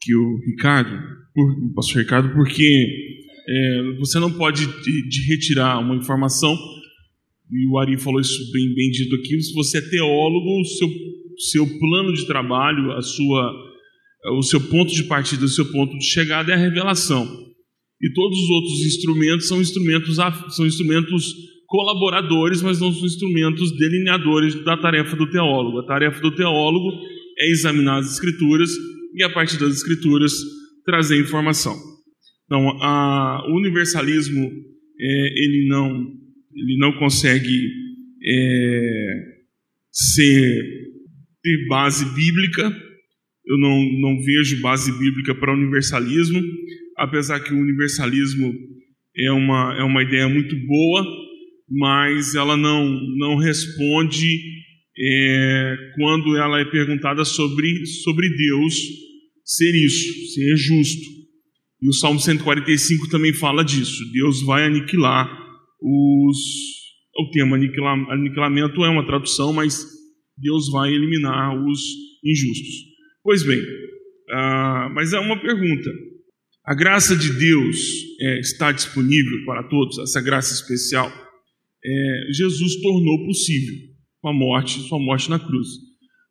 que 0.00 0.14
o 0.14 0.38
Ricardo, 0.46 0.96
o 1.36 1.74
pastor 1.74 2.02
Ricardo, 2.02 2.32
porque 2.32 3.11
é, 3.48 3.98
você 3.98 4.18
não 4.18 4.32
pode 4.32 4.66
de, 4.66 5.08
de 5.08 5.26
retirar 5.28 5.78
uma 5.80 5.96
informação, 5.96 6.56
e 7.50 7.66
o 7.66 7.78
Ari 7.78 7.98
falou 7.98 8.20
isso 8.20 8.50
bem, 8.52 8.74
bem 8.74 8.90
dito 8.90 9.14
aqui, 9.16 9.40
se 9.42 9.52
você 9.52 9.78
é 9.78 9.90
teólogo, 9.90 10.60
o 10.60 10.64
seu, 10.64 10.88
seu 11.50 11.66
plano 11.78 12.12
de 12.14 12.26
trabalho, 12.26 12.92
a 12.92 13.02
sua, 13.02 13.52
o 14.38 14.42
seu 14.42 14.60
ponto 14.60 14.92
de 14.92 15.04
partida, 15.04 15.44
o 15.44 15.48
seu 15.48 15.70
ponto 15.70 15.96
de 15.98 16.04
chegada 16.04 16.52
é 16.52 16.54
a 16.54 16.58
revelação. 16.58 17.26
E 18.00 18.12
todos 18.12 18.38
os 18.38 18.50
outros 18.50 18.80
instrumentos 18.86 19.46
são 19.46 19.60
instrumentos, 19.60 20.16
são 20.56 20.66
instrumentos 20.66 21.34
colaboradores, 21.66 22.60
mas 22.62 22.80
não 22.80 22.92
são 22.92 23.06
instrumentos 23.06 23.76
delineadores 23.78 24.54
da 24.64 24.76
tarefa 24.76 25.14
do 25.14 25.30
teólogo. 25.30 25.78
A 25.78 25.86
tarefa 25.86 26.20
do 26.20 26.34
teólogo 26.34 26.90
é 27.38 27.50
examinar 27.50 27.98
as 27.98 28.12
escrituras 28.12 28.70
e 29.14 29.22
a 29.22 29.30
partir 29.30 29.58
das 29.58 29.74
escrituras 29.74 30.32
trazer 30.84 31.20
informação. 31.20 31.91
Então, 32.52 32.66
o 32.66 33.56
universalismo 33.56 34.44
é, 35.00 35.42
ele 35.42 35.66
não 35.68 36.22
ele 36.54 36.76
não 36.76 36.92
consegue 36.98 37.66
é, 38.22 39.14
ser 39.90 40.62
ter 41.42 41.66
base 41.66 42.04
bíblica. 42.14 42.64
Eu 43.46 43.58
não, 43.58 43.82
não 44.00 44.22
vejo 44.22 44.60
base 44.60 44.92
bíblica 44.92 45.34
para 45.34 45.54
universalismo, 45.54 46.42
apesar 46.98 47.40
que 47.40 47.54
o 47.54 47.58
universalismo 47.58 48.52
é 49.16 49.32
uma, 49.32 49.74
é 49.78 49.82
uma 49.82 50.02
ideia 50.02 50.28
muito 50.28 50.54
boa, 50.66 51.06
mas 51.70 52.34
ela 52.34 52.54
não, 52.54 52.86
não 53.16 53.36
responde 53.36 54.28
é, 54.98 55.76
quando 55.96 56.36
ela 56.36 56.60
é 56.60 56.66
perguntada 56.66 57.24
sobre, 57.24 57.86
sobre 57.86 58.28
Deus 58.28 58.74
ser 59.42 59.74
isso, 59.74 60.34
ser 60.34 60.56
justo. 60.58 61.21
E 61.82 61.88
o 61.88 61.92
Salmo 61.92 62.20
145 62.20 63.08
também 63.08 63.32
fala 63.32 63.64
disso. 63.64 64.00
Deus 64.12 64.40
vai 64.42 64.64
aniquilar 64.64 65.28
os. 65.80 66.38
O 67.18 67.30
termo 67.32 67.56
aniquilamento 67.56 68.84
é 68.84 68.88
uma 68.88 69.04
tradução, 69.04 69.52
mas 69.52 69.84
Deus 70.38 70.70
vai 70.70 70.92
eliminar 70.92 71.54
os 71.62 71.80
injustos. 72.24 72.74
Pois 73.22 73.42
bem, 73.42 73.60
uh, 73.60 74.94
mas 74.94 75.12
é 75.12 75.18
uma 75.18 75.38
pergunta. 75.40 75.90
A 76.64 76.74
graça 76.74 77.16
de 77.16 77.32
Deus 77.32 77.76
é, 78.20 78.38
está 78.38 78.70
disponível 78.70 79.44
para 79.44 79.64
todos, 79.64 79.98
essa 79.98 80.20
graça 80.20 80.54
especial. 80.54 81.12
É, 81.84 82.32
Jesus 82.32 82.80
tornou 82.80 83.26
possível 83.26 83.74
com 84.20 84.28
a 84.28 84.32
morte, 84.32 84.80
sua 84.88 85.00
morte 85.00 85.28
na 85.28 85.40
cruz. 85.40 85.68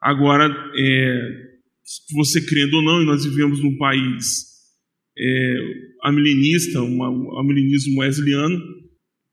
Agora, 0.02 0.46
é, 0.46 1.20
você 2.16 2.42
crendo 2.46 2.78
ou 2.78 2.82
não, 2.82 3.02
e 3.02 3.06
nós 3.06 3.26
vivemos 3.26 3.62
num 3.62 3.78
país 3.78 4.51
é, 5.18 5.56
amilenista, 6.04 6.82
um 6.82 7.40
amilenismo 7.40 8.00
wesleyano, 8.00 8.60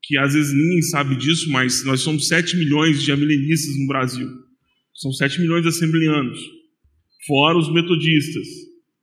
que 0.03 0.17
às 0.17 0.33
vezes 0.33 0.53
ninguém 0.53 0.81
sabe 0.83 1.15
disso, 1.15 1.49
mas 1.51 1.83
nós 1.85 2.01
somos 2.01 2.27
7 2.27 2.57
milhões 2.57 3.03
de 3.03 3.11
amilenistas 3.11 3.77
no 3.77 3.87
Brasil. 3.87 4.27
São 4.95 5.11
7 5.11 5.39
milhões 5.41 5.63
de 5.63 5.69
assembleanos. 5.69 6.39
Fora 7.27 7.57
os 7.57 7.71
metodistas, 7.71 8.47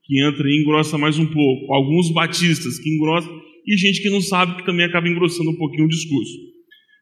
que 0.05 0.23
entra 0.25 0.49
e 0.49 0.63
engrossa 0.63 0.97
mais 0.99 1.19
um 1.19 1.27
pouco. 1.27 1.73
Alguns 1.73 2.13
batistas, 2.13 2.79
que 2.79 2.91
engrossam. 2.91 3.31
E 3.67 3.77
gente 3.77 4.01
que 4.01 4.11
não 4.11 4.21
sabe, 4.21 4.57
que 4.57 4.67
também 4.67 4.87
acaba 4.87 5.09
engrossando 5.09 5.51
um 5.51 5.57
pouquinho 5.57 5.87
o 5.87 5.89
discurso. 5.89 6.33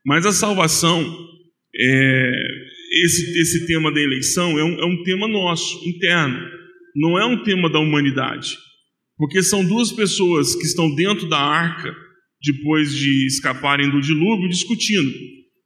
Mas 0.05 0.27
a 0.27 0.33
salvação, 0.33 1.03
é, 1.77 2.33
esse, 3.05 3.39
esse 3.41 3.67
tema 3.67 3.93
da 3.93 4.01
eleição, 4.01 4.59
é 4.59 4.65
um, 4.65 4.79
é 4.81 4.87
um 4.87 5.03
tema 5.03 5.29
nosso, 5.29 5.87
interno. 5.89 6.39
Não 6.95 7.19
é 7.19 7.27
um 7.27 7.43
tema 7.43 7.71
da 7.71 7.79
humanidade. 7.79 8.57
Porque 9.17 9.43
são 9.43 9.65
duas 9.65 9.93
pessoas 9.93 10.55
que 10.55 10.65
estão 10.65 10.93
dentro 10.95 11.29
da 11.29 11.39
arca, 11.39 11.95
depois 12.43 12.95
de 12.95 13.27
escaparem 13.27 13.91
do 13.91 14.01
dilúvio, 14.01 14.49
discutindo 14.49 15.13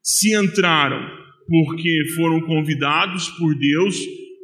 se 0.09 0.35
entraram 0.35 1.01
porque 1.47 2.13
foram 2.17 2.41
convidados 2.41 3.29
por 3.31 3.55
Deus 3.55 3.97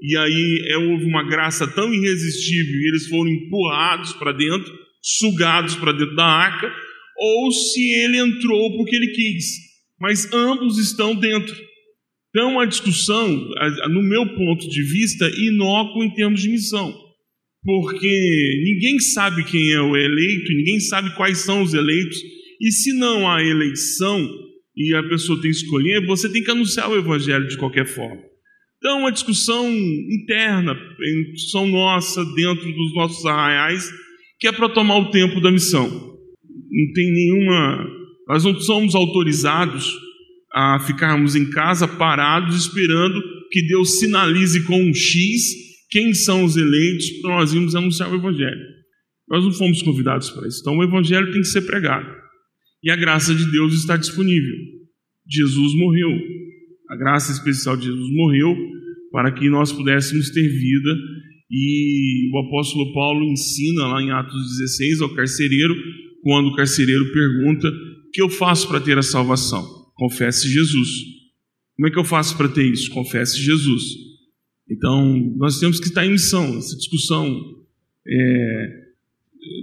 e 0.02 0.16
aí 0.16 0.66
é, 0.68 0.76
houve 0.76 1.04
uma 1.06 1.26
graça 1.26 1.66
tão 1.66 1.92
irresistível 1.92 2.74
e 2.74 2.88
eles 2.88 3.08
foram 3.08 3.30
empurrados 3.30 4.12
para 4.12 4.32
dentro, 4.32 4.70
sugados 5.02 5.74
para 5.74 5.92
dentro 5.92 6.14
da 6.14 6.24
arca, 6.24 6.70
ou 7.16 7.50
se 7.50 7.80
ele 8.02 8.18
entrou 8.18 8.76
porque 8.76 8.96
ele 8.96 9.08
quis. 9.08 9.46
Mas 9.98 10.30
ambos 10.32 10.78
estão 10.78 11.14
dentro. 11.14 11.54
Então, 12.28 12.58
a 12.60 12.66
discussão, 12.66 13.28
no 13.90 14.02
meu 14.02 14.34
ponto 14.34 14.68
de 14.68 14.82
vista, 14.82 15.30
inócua 15.38 16.04
em 16.04 16.10
termos 16.12 16.42
de 16.42 16.50
missão 16.50 17.03
porque 17.64 18.62
ninguém 18.62 18.98
sabe 19.00 19.42
quem 19.44 19.72
é 19.72 19.80
o 19.80 19.96
eleito, 19.96 20.52
ninguém 20.52 20.78
sabe 20.80 21.14
quais 21.16 21.38
são 21.38 21.62
os 21.62 21.72
eleitos, 21.72 22.18
e 22.60 22.70
se 22.70 22.92
não 22.92 23.28
há 23.28 23.42
eleição 23.42 24.28
e 24.76 24.94
a 24.94 25.02
pessoa 25.04 25.40
tem 25.40 25.50
que 25.50 25.56
escolher, 25.56 26.04
você 26.04 26.28
tem 26.28 26.42
que 26.42 26.50
anunciar 26.50 26.90
o 26.90 26.96
evangelho 26.96 27.48
de 27.48 27.56
qualquer 27.56 27.86
forma. 27.86 28.20
Então, 28.78 28.98
uma 28.98 29.12
discussão 29.12 29.66
interna, 29.72 30.76
discussão 31.32 31.66
nossa, 31.66 32.22
dentro 32.34 32.70
dos 32.70 32.94
nossos 32.94 33.24
arraiais, 33.24 33.90
que 34.38 34.46
é 34.46 34.52
para 34.52 34.68
tomar 34.68 34.98
o 34.98 35.10
tempo 35.10 35.40
da 35.40 35.50
missão. 35.50 35.88
Não 35.88 36.92
tem 36.92 37.10
nenhuma. 37.10 37.86
Nós 38.28 38.44
não 38.44 38.60
somos 38.60 38.94
autorizados 38.94 39.90
a 40.52 40.78
ficarmos 40.80 41.34
em 41.34 41.48
casa 41.48 41.88
parados 41.88 42.56
esperando 42.56 43.22
que 43.50 43.66
Deus 43.66 43.98
sinalize 43.98 44.62
com 44.64 44.78
um 44.78 44.92
X 44.92 45.63
quem 45.94 46.12
são 46.12 46.44
os 46.44 46.56
eleitos 46.56 47.08
para 47.20 47.36
nós 47.36 47.52
irmos 47.52 47.76
anunciar 47.76 48.10
o 48.10 48.16
Evangelho. 48.16 48.60
Nós 49.28 49.44
não 49.44 49.52
fomos 49.52 49.80
convidados 49.80 50.28
para 50.28 50.48
isso. 50.48 50.58
Então 50.60 50.76
o 50.76 50.82
Evangelho 50.82 51.30
tem 51.30 51.40
que 51.40 51.46
ser 51.46 51.62
pregado. 51.62 52.12
E 52.82 52.90
a 52.90 52.96
graça 52.96 53.32
de 53.32 53.48
Deus 53.52 53.72
está 53.74 53.96
disponível. 53.96 54.56
Jesus 55.30 55.72
morreu. 55.76 56.10
A 56.90 56.96
graça 56.96 57.30
especial 57.30 57.76
de 57.76 57.84
Jesus 57.84 58.10
morreu 58.12 58.56
para 59.12 59.30
que 59.30 59.48
nós 59.48 59.70
pudéssemos 59.70 60.30
ter 60.30 60.48
vida. 60.48 60.98
E 61.48 62.28
o 62.34 62.38
apóstolo 62.40 62.92
Paulo 62.92 63.30
ensina 63.30 63.86
lá 63.86 64.02
em 64.02 64.10
Atos 64.10 64.58
16 64.58 65.00
ao 65.00 65.14
carcereiro, 65.14 65.76
quando 66.24 66.48
o 66.48 66.56
carcereiro 66.56 67.12
pergunta: 67.12 67.68
O 67.68 68.10
que 68.12 68.20
eu 68.20 68.28
faço 68.28 68.66
para 68.66 68.80
ter 68.80 68.98
a 68.98 69.02
salvação? 69.02 69.64
Confesse 69.94 70.52
Jesus. 70.52 70.88
Como 71.76 71.86
é 71.86 71.90
que 71.92 71.98
eu 72.00 72.04
faço 72.04 72.36
para 72.36 72.48
ter 72.48 72.66
isso? 72.66 72.90
Confesse 72.90 73.40
Jesus. 73.40 73.84
Então, 74.70 75.14
nós 75.36 75.58
temos 75.58 75.78
que 75.78 75.86
estar 75.86 76.06
em 76.06 76.12
missão. 76.12 76.56
Essa 76.58 76.76
discussão, 76.76 77.26
é, 78.06 78.66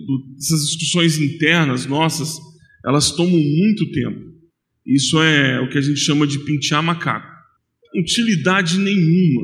do, 0.05 0.35
essas 0.37 0.67
discussões 0.67 1.17
internas 1.17 1.85
nossas, 1.85 2.37
elas 2.85 3.11
tomam 3.11 3.39
muito 3.39 3.91
tempo. 3.91 4.31
Isso 4.85 5.21
é 5.21 5.59
o 5.59 5.69
que 5.69 5.77
a 5.77 5.81
gente 5.81 5.99
chama 5.99 6.25
de 6.25 6.39
pintar 6.39 6.81
macaco. 6.81 7.27
Utilidade 7.95 8.77
nenhuma. 8.77 9.43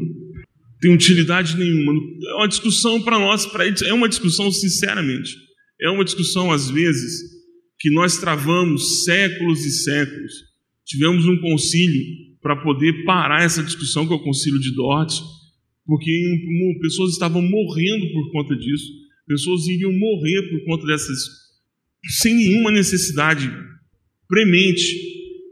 Tem 0.80 0.94
utilidade 0.94 1.58
nenhuma. 1.58 1.94
É 1.94 2.34
uma 2.36 2.48
discussão 2.48 3.02
para 3.02 3.20
nós, 3.20 3.46
para 3.46 3.66
eles, 3.66 3.82
é 3.82 3.94
uma 3.94 4.10
discussão, 4.10 4.52
sinceramente. 4.52 5.36
É 5.82 5.90
uma 5.90 6.04
discussão, 6.04 6.52
às 6.52 6.70
vezes, 6.70 7.22
que 7.80 7.92
nós 7.92 8.18
travamos 8.18 9.04
séculos 9.04 9.66
e 9.66 9.72
séculos. 9.72 10.34
Tivemos 10.86 11.26
um 11.26 11.40
concílio 11.40 12.04
para 12.42 12.56
poder 12.56 13.04
parar 13.04 13.44
essa 13.44 13.64
discussão, 13.64 14.08
que 14.08 14.14
é 14.14 14.16
o 14.16 14.24
concílio 14.24 14.60
de 14.60 14.74
Dort, 14.74 15.14
porque 15.88 16.12
pessoas 16.82 17.14
estavam 17.14 17.42
morrendo 17.42 18.12
por 18.12 18.32
conta 18.34 18.56
disso, 18.56 18.92
pessoas 19.26 19.66
iriam 19.68 19.92
morrer 19.94 20.50
por 20.50 20.66
conta 20.66 20.86
dessas, 20.86 21.18
sem 22.20 22.36
nenhuma 22.36 22.72
necessidade 22.72 23.50
premente 24.28 24.86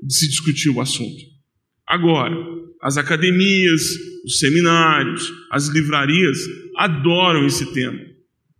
de 0.03 0.13
se 0.13 0.27
discutir 0.27 0.69
o 0.69 0.81
assunto. 0.81 1.23
Agora, 1.87 2.35
as 2.81 2.97
academias, 2.97 3.81
os 4.25 4.39
seminários, 4.39 5.31
as 5.51 5.69
livrarias 5.69 6.37
adoram 6.77 7.45
esse 7.45 7.73
tema, 7.73 7.99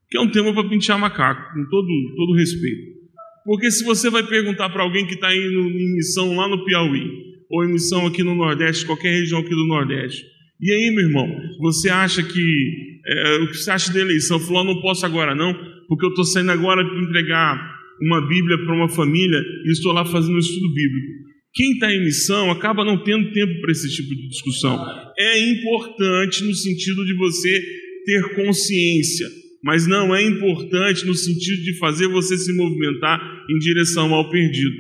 que 0.10 0.18
é 0.18 0.22
um 0.22 0.32
tema 0.32 0.54
para 0.54 0.70
pintar 0.70 0.98
macaco, 0.98 1.54
com 1.54 1.70
todo, 1.70 2.16
todo 2.16 2.38
respeito. 2.38 2.96
Porque 3.44 3.70
se 3.70 3.84
você 3.84 4.10
vai 4.10 4.26
perguntar 4.26 4.70
para 4.70 4.84
alguém 4.84 5.06
que 5.06 5.16
está 5.16 5.36
indo 5.36 5.60
em 5.70 5.94
missão 5.94 6.36
lá 6.36 6.48
no 6.48 6.64
Piauí, 6.64 7.26
ou 7.50 7.64
em 7.64 7.74
missão 7.74 8.08
aqui 8.08 8.24
no 8.24 8.34
Nordeste, 8.34 8.86
qualquer 8.86 9.12
região 9.12 9.40
aqui 9.40 9.50
do 9.50 9.68
Nordeste, 9.68 10.26
e 10.62 10.72
aí, 10.72 10.92
meu 10.92 11.06
irmão, 11.06 11.28
você 11.60 11.90
acha 11.90 12.24
que. 12.24 12.96
É, 13.08 13.38
o 13.38 13.48
que 13.48 13.58
você 13.58 13.72
acha 13.72 13.94
da 13.94 14.00
eleição? 14.00 14.40
Falou, 14.40 14.64
não 14.64 14.82
posso 14.82 15.06
agora 15.06 15.36
não, 15.36 15.54
porque 15.88 16.06
eu 16.06 16.10
estou 16.10 16.24
saindo 16.24 16.52
agora 16.52 16.84
para 16.84 17.02
entregar 17.02 17.76
uma 18.02 18.28
Bíblia 18.28 18.58
para 18.58 18.76
uma 18.76 18.90
família 18.90 19.40
e 19.66 19.72
estou 19.72 19.92
lá 19.92 20.06
fazendo 20.06 20.36
um 20.36 20.40
estudo 20.40 20.74
bíblico. 20.74 21.26
Quem 21.54 21.74
está 21.74 21.94
em 21.94 22.04
missão 22.04 22.52
acaba 22.52 22.84
não 22.84 23.02
tendo 23.04 23.32
tempo 23.32 23.62
para 23.62 23.72
esse 23.72 23.90
tipo 23.94 24.10
de 24.10 24.28
discussão. 24.28 24.78
É 25.18 25.40
importante 25.52 26.44
no 26.44 26.54
sentido 26.54 27.06
de 27.06 27.14
você 27.14 27.62
ter 28.06 28.36
consciência, 28.36 29.28
mas 29.64 29.88
não 29.88 30.14
é 30.14 30.22
importante 30.24 31.06
no 31.06 31.14
sentido 31.14 31.64
de 31.64 31.78
fazer 31.78 32.08
você 32.08 32.38
se 32.38 32.54
movimentar 32.54 33.20
em 33.50 33.58
direção 33.60 34.14
ao 34.14 34.30
perdido. 34.30 34.76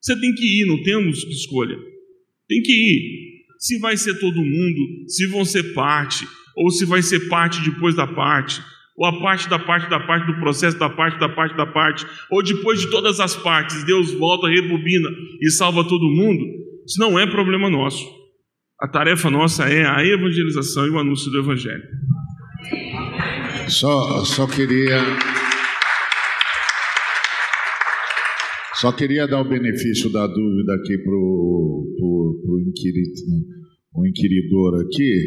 Você 0.00 0.18
tem 0.20 0.34
que 0.34 0.62
ir, 0.62 0.66
não 0.66 0.82
temos 0.82 1.24
escolha. 1.24 1.76
Tem 2.48 2.60
que 2.62 2.72
ir 2.72 3.25
se 3.58 3.78
vai 3.78 3.96
ser 3.96 4.18
todo 4.18 4.36
mundo, 4.36 5.08
se 5.08 5.26
vão 5.26 5.44
ser 5.44 5.74
parte, 5.74 6.26
ou 6.56 6.70
se 6.70 6.84
vai 6.84 7.02
ser 7.02 7.28
parte 7.28 7.60
depois 7.62 7.94
da 7.94 8.06
parte, 8.06 8.62
ou 8.96 9.06
a 9.06 9.20
parte 9.20 9.48
da 9.48 9.58
parte 9.58 9.90
da 9.90 10.00
parte 10.00 10.26
do 10.26 10.40
processo 10.40 10.78
da 10.78 10.88
parte 10.88 11.18
da 11.18 11.28
parte 11.28 11.56
da 11.56 11.66
parte, 11.66 12.06
ou 12.30 12.42
depois 12.42 12.80
de 12.80 12.90
todas 12.90 13.20
as 13.20 13.36
partes, 13.36 13.84
Deus 13.84 14.12
volta, 14.12 14.48
rebobina 14.48 15.10
e 15.40 15.50
salva 15.50 15.84
todo 15.84 16.10
mundo, 16.10 16.42
isso 16.86 16.98
não 16.98 17.18
é 17.18 17.26
problema 17.26 17.68
nosso. 17.68 18.04
A 18.80 18.88
tarefa 18.88 19.30
nossa 19.30 19.64
é 19.64 19.86
a 19.86 20.04
evangelização 20.04 20.86
e 20.86 20.90
o 20.90 20.98
anúncio 20.98 21.30
do 21.30 21.38
Evangelho. 21.38 21.82
Só, 23.68 24.24
só 24.24 24.46
queria 24.46 24.98
Só 28.80 28.92
queria 28.92 29.26
dar 29.26 29.40
o 29.40 29.48
benefício 29.48 30.10
da 30.10 30.26
dúvida 30.26 30.74
aqui 30.74 30.98
para 30.98 31.14
o 31.14 32.60
inquirid, 32.68 33.12
né? 33.28 33.56
inquiridor 34.08 34.80
aqui, 34.82 35.20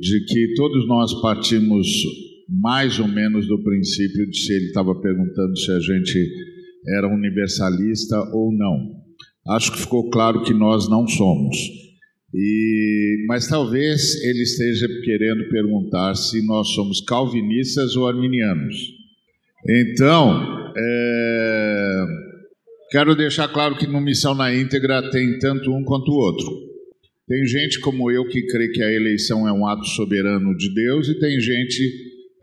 de 0.00 0.24
que 0.26 0.54
todos 0.54 0.86
nós 0.88 1.20
partimos 1.20 1.86
mais 2.48 2.98
ou 2.98 3.08
menos 3.08 3.46
do 3.46 3.62
princípio 3.62 4.30
de 4.30 4.38
se 4.38 4.52
ele 4.52 4.66
estava 4.66 4.94
perguntando 5.00 5.58
se 5.58 5.70
a 5.70 5.80
gente 5.80 6.30
era 6.96 7.08
universalista 7.08 8.16
ou 8.32 8.52
não. 8.52 8.94
Acho 9.48 9.72
que 9.72 9.80
ficou 9.80 10.08
claro 10.10 10.42
que 10.42 10.54
nós 10.54 10.88
não 10.88 11.06
somos. 11.06 11.56
E, 12.34 13.24
mas 13.28 13.48
talvez 13.48 14.22
ele 14.22 14.42
esteja 14.42 14.86
querendo 15.04 15.48
perguntar 15.48 16.14
se 16.14 16.44
nós 16.46 16.68
somos 16.68 17.00
calvinistas 17.00 17.96
ou 17.96 18.06
arminianos. 18.06 18.76
Então, 19.68 20.72
é, 20.76 22.04
quero 22.90 23.14
deixar 23.14 23.48
claro 23.48 23.76
que 23.76 23.86
no 23.86 24.00
Missão 24.00 24.34
na 24.34 24.54
íntegra 24.54 25.10
tem 25.10 25.38
tanto 25.38 25.72
um 25.72 25.84
quanto 25.84 26.10
o 26.10 26.16
outro. 26.16 26.46
Tem 27.28 27.44
gente 27.46 27.80
como 27.80 28.10
eu 28.10 28.26
que 28.28 28.46
crê 28.46 28.68
que 28.68 28.82
a 28.82 28.92
eleição 28.92 29.48
é 29.48 29.52
um 29.52 29.66
ato 29.66 29.84
soberano 29.84 30.56
de 30.56 30.72
Deus, 30.72 31.08
e 31.08 31.18
tem 31.18 31.40
gente 31.40 31.82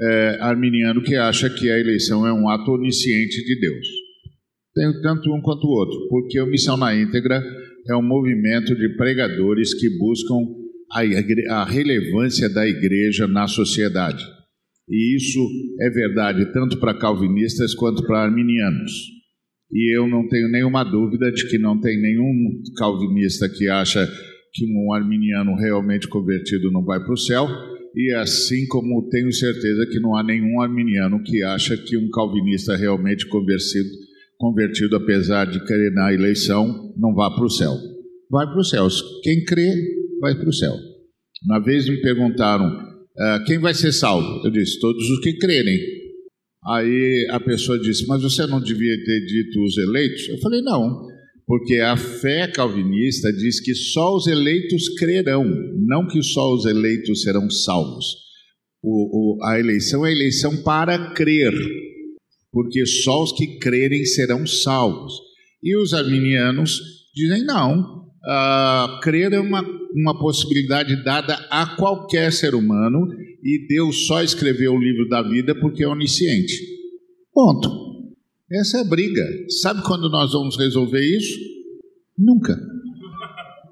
é, 0.02 0.38
arminiano 0.42 1.02
que 1.02 1.16
acha 1.16 1.50
que 1.50 1.70
a 1.70 1.80
eleição 1.80 2.28
é 2.28 2.34
um 2.34 2.50
ato 2.50 2.72
onisciente 2.72 3.44
de 3.46 3.60
Deus. 3.60 3.88
Tem 4.76 5.02
tanto 5.02 5.34
um 5.34 5.42
quanto 5.42 5.66
o 5.66 5.72
outro, 5.72 6.08
porque 6.10 6.40
o 6.42 6.48
Missão 6.48 6.76
na 6.76 6.96
íntegra 6.96 7.42
é 7.88 7.96
um 7.96 8.02
movimento 8.02 8.76
de 8.76 8.90
pregadores 8.98 9.74
que 9.74 9.90
buscam 9.98 10.36
a, 10.92 11.02
a 11.62 11.66
relevância 11.66 12.50
da 12.50 12.68
igreja 12.68 13.28
na 13.28 13.48
sociedade. 13.48 14.24
E 14.90 15.16
isso 15.16 15.40
é 15.80 15.90
verdade 15.90 16.52
tanto 16.52 16.78
para 16.80 16.98
calvinistas 16.98 17.74
quanto 17.74 18.04
para 18.04 18.24
arminianos. 18.24 18.92
E 19.74 19.98
eu 19.98 20.08
não 20.08 20.28
tenho 20.28 20.48
nenhuma 20.50 20.84
dúvida 20.84 21.32
de 21.32 21.50
que 21.50 21.58
não 21.58 21.80
tem 21.80 22.00
nenhum 22.00 22.62
calvinista 22.78 23.50
que 23.50 23.68
acha 23.68 24.08
que 24.54 24.66
um 24.72 24.94
arminiano 24.94 25.56
realmente 25.56 26.08
convertido 26.08 26.72
não 26.72 26.86
vai 26.86 27.00
para 27.00 27.14
o 27.14 27.18
céu, 27.18 27.48
e 27.96 28.14
assim 28.14 28.68
como 28.68 29.10
tenho 29.10 29.32
certeza 29.32 29.88
que 29.92 30.00
não 30.00 30.16
há 30.16 30.24
nenhum 30.24 30.62
arminiano 30.62 31.22
que 31.24 31.44
acha 31.44 31.76
que 31.76 31.98
um 31.98 32.10
calvinista 32.12 32.76
realmente 32.76 33.28
convertido, 33.28 33.90
convertido 34.38 34.96
apesar 34.96 35.46
de 35.46 35.64
crer 35.66 35.92
na 35.92 36.14
eleição, 36.14 36.94
não 36.96 37.14
vá 37.16 37.32
para 37.32 37.46
o 37.46 37.50
céu. 37.50 37.74
Vai 38.30 38.46
para 38.46 38.60
o 38.60 38.64
céu. 38.64 38.88
Quem 39.24 39.44
crê, 39.44 39.74
vai 40.20 40.36
para 40.36 40.50
o 40.50 40.54
céu. 40.54 40.74
Uma 41.46 41.60
vez 41.60 41.88
me 41.90 42.00
perguntaram, 42.02 42.68
uh, 42.68 43.44
quem 43.46 43.58
vai 43.60 43.74
ser 43.74 43.92
salvo? 43.92 44.46
Eu 44.46 44.52
disse, 44.52 44.80
todos 44.80 45.08
os 45.10 45.20
que 45.20 45.38
crerem. 45.38 45.78
Aí 46.66 47.28
a 47.30 47.40
pessoa 47.40 47.80
disse, 47.80 48.08
mas 48.08 48.22
você 48.22 48.46
não 48.48 48.62
devia 48.62 48.98
ter 49.04 49.26
dito 49.26 49.62
os 49.64 49.78
eleitos? 49.78 50.30
Eu 50.30 50.38
falei, 50.40 50.62
não, 50.62 51.08
porque 51.46 51.76
a 51.76 51.98
fé 51.98 52.48
calvinista 52.48 53.32
diz 53.34 53.60
que 53.60 53.76
só 53.76 54.16
os 54.16 54.28
eleitos 54.28 54.90
crerão, 54.98 55.44
não 55.76 56.08
que 56.08 56.22
só 56.24 56.54
os 56.54 56.66
eleitos 56.66 57.22
serão 57.22 57.50
salvos. 57.50 58.06
O, 58.82 59.38
o, 59.40 59.44
a 59.46 59.60
eleição 59.60 60.06
é 60.06 60.10
a 60.10 60.12
eleição 60.12 60.64
para 60.64 61.14
crer, 61.14 61.54
porque 62.52 62.86
só 62.86 63.24
os 63.24 63.34
que 63.34 63.60
crerem 63.60 64.06
serão 64.06 64.48
salvos. 64.48 65.14
E 65.62 65.76
os 65.78 65.94
arminianos 65.94 66.80
dizem 67.14 67.46
não, 67.46 68.03
uh, 68.26 69.00
crer 69.02 69.34
é 69.34 69.40
uma, 69.40 69.64
uma 69.94 70.18
possibilidade 70.18 71.04
dada 71.04 71.36
a 71.50 71.76
qualquer 71.76 72.32
ser 72.32 72.56
humano 72.56 73.08
e 73.44 73.68
Deus 73.68 74.08
só 74.08 74.24
escreveu 74.24 74.74
o 74.74 74.80
livro 74.80 75.08
da 75.10 75.22
vida 75.22 75.54
porque 75.56 75.84
é 75.84 75.88
onisciente. 75.88 76.54
Ponto. 77.34 77.84
Essa 78.52 78.78
é 78.78 78.82
a 78.82 78.86
briga. 78.86 79.24
Sabe 79.62 79.82
quando 79.84 80.10
nós 80.10 80.32
vamos 80.32 80.58
resolver 80.58 81.02
isso? 81.02 81.40
Nunca. 82.18 82.56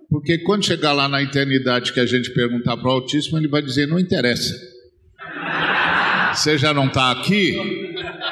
Porque 0.09 0.39
quando 0.39 0.65
chegar 0.65 0.91
lá 0.91 1.07
na 1.07 1.21
eternidade 1.21 1.93
que 1.93 1.99
a 1.99 2.05
gente 2.05 2.33
perguntar 2.33 2.75
para 2.75 2.89
o 2.89 2.93
Altíssimo, 2.93 3.37
ele 3.37 3.47
vai 3.47 3.61
dizer: 3.61 3.87
não 3.87 3.99
interessa. 3.99 4.53
Você 6.33 6.57
já 6.57 6.73
não 6.73 6.87
está 6.87 7.11
aqui? 7.11 7.55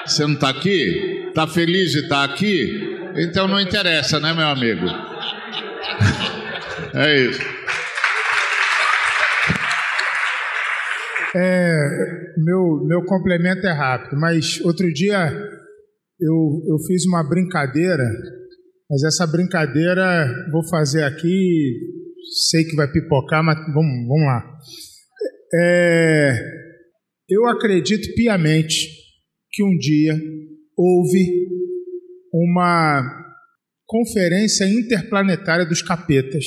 Você 0.05 0.25
não 0.25 0.33
está 0.33 0.49
aqui? 0.49 1.27
Está 1.27 1.45
feliz 1.45 1.91
de 1.91 1.99
estar 1.99 2.27
tá 2.27 2.33
aqui? 2.33 2.97
Então 3.17 3.47
não 3.47 3.61
interessa, 3.61 4.19
né, 4.19 4.33
meu 4.33 4.47
amigo? 4.47 4.85
É 6.95 7.25
isso. 7.25 7.41
É, 11.35 11.73
meu, 12.37 12.83
meu 12.85 13.05
complemento 13.05 13.65
é 13.67 13.71
rápido, 13.71 14.19
mas 14.19 14.59
outro 14.61 14.91
dia 14.91 15.31
eu, 16.19 16.61
eu 16.67 16.79
fiz 16.87 17.05
uma 17.05 17.23
brincadeira, 17.23 18.03
mas 18.89 19.03
essa 19.03 19.27
brincadeira 19.27 20.27
vou 20.51 20.67
fazer 20.67 21.03
aqui, 21.03 21.79
sei 22.49 22.63
que 22.63 22.75
vai 22.75 22.91
pipocar, 22.91 23.43
mas 23.43 23.57
vamos, 23.73 24.07
vamos 24.07 24.25
lá. 24.25 24.57
É, 25.53 26.33
eu 27.29 27.47
acredito 27.47 28.13
piamente 28.15 28.87
que 29.51 29.63
um 29.63 29.77
dia 29.77 30.19
houve 30.75 31.47
uma 32.33 33.28
conferência 33.89 34.65
interplanetária 34.65 35.65
dos 35.65 35.81
capetas, 35.81 36.45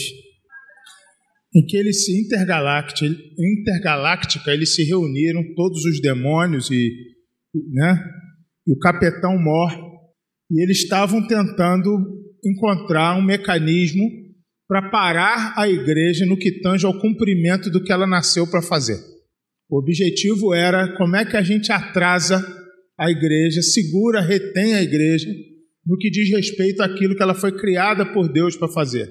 em 1.52 1.66
que 1.66 1.76
eles 1.76 2.04
se 2.04 2.24
intergaláctica, 2.24 3.04
intergaláctica 3.36 4.52
eles 4.52 4.76
se 4.76 4.84
reuniram, 4.84 5.42
todos 5.56 5.84
os 5.84 6.00
demônios 6.00 6.70
e, 6.70 6.88
né, 7.72 8.00
e 8.64 8.72
o 8.72 8.78
capitão 8.78 9.36
morre, 9.42 9.76
e 10.52 10.62
eles 10.62 10.78
estavam 10.78 11.26
tentando 11.26 11.90
encontrar 12.44 13.18
um 13.18 13.22
mecanismo 13.22 14.08
para 14.68 14.88
parar 14.88 15.54
a 15.56 15.68
igreja 15.68 16.24
no 16.24 16.38
que 16.38 16.60
tange 16.60 16.86
ao 16.86 16.98
cumprimento 16.98 17.68
do 17.70 17.82
que 17.82 17.92
ela 17.92 18.06
nasceu 18.06 18.48
para 18.48 18.62
fazer. 18.62 18.98
O 19.68 19.80
objetivo 19.80 20.54
era 20.54 20.96
como 20.96 21.16
é 21.16 21.24
que 21.24 21.36
a 21.36 21.42
gente 21.42 21.72
atrasa 21.72 22.40
a 22.96 23.10
igreja, 23.10 23.60
segura, 23.62 24.20
retém 24.20 24.74
a 24.74 24.82
igreja 24.82 25.28
no 25.86 25.96
que 25.96 26.10
diz 26.10 26.30
respeito 26.30 26.82
àquilo 26.82 27.16
que 27.16 27.22
ela 27.22 27.34
foi 27.34 27.52
criada 27.52 28.06
por 28.12 28.30
Deus 28.30 28.56
para 28.56 28.68
fazer. 28.68 29.08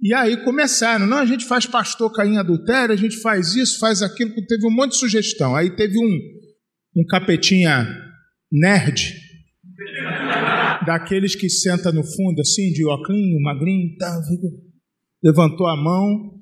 E 0.00 0.12
aí 0.12 0.36
começaram, 0.44 1.06
não, 1.06 1.18
a 1.18 1.26
gente 1.26 1.46
faz 1.46 1.66
pastor 1.66 2.12
cair 2.12 2.32
em 2.32 2.38
adultério, 2.38 2.92
a 2.92 2.98
gente 2.98 3.16
faz 3.20 3.54
isso, 3.54 3.78
faz 3.78 4.02
aquilo, 4.02 4.34
teve 4.46 4.66
um 4.66 4.70
monte 4.70 4.92
de 4.92 4.98
sugestão. 4.98 5.56
Aí 5.56 5.74
teve 5.74 5.98
um, 5.98 7.00
um 7.00 7.06
capetinha 7.06 7.86
nerd, 8.52 9.14
daqueles 10.86 11.34
que 11.34 11.48
senta 11.48 11.90
no 11.90 12.04
fundo 12.04 12.40
assim, 12.40 12.70
de 12.72 12.84
oclinho, 12.84 13.40
magrinho, 13.40 13.96
tá, 13.96 14.20
levantou 15.22 15.66
a 15.66 15.76
mão, 15.76 16.34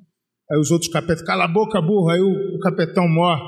aí 0.50 0.58
os 0.58 0.70
outros 0.70 0.90
capetas, 0.90 1.24
cala 1.24 1.44
a 1.44 1.48
boca, 1.48 1.80
burro, 1.80 2.10
aí 2.10 2.20
o, 2.20 2.56
o 2.56 2.58
capetão 2.58 3.08
mor 3.08 3.38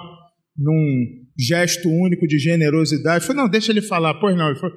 num 0.56 1.24
gesto 1.36 1.88
único 1.88 2.26
de 2.26 2.38
generosidade, 2.38 3.26
falou, 3.26 3.42
não, 3.42 3.50
deixa 3.50 3.72
ele 3.72 3.82
falar, 3.82 4.14
pois 4.20 4.36
não, 4.36 4.50
ele 4.50 4.60
falou, 4.60 4.76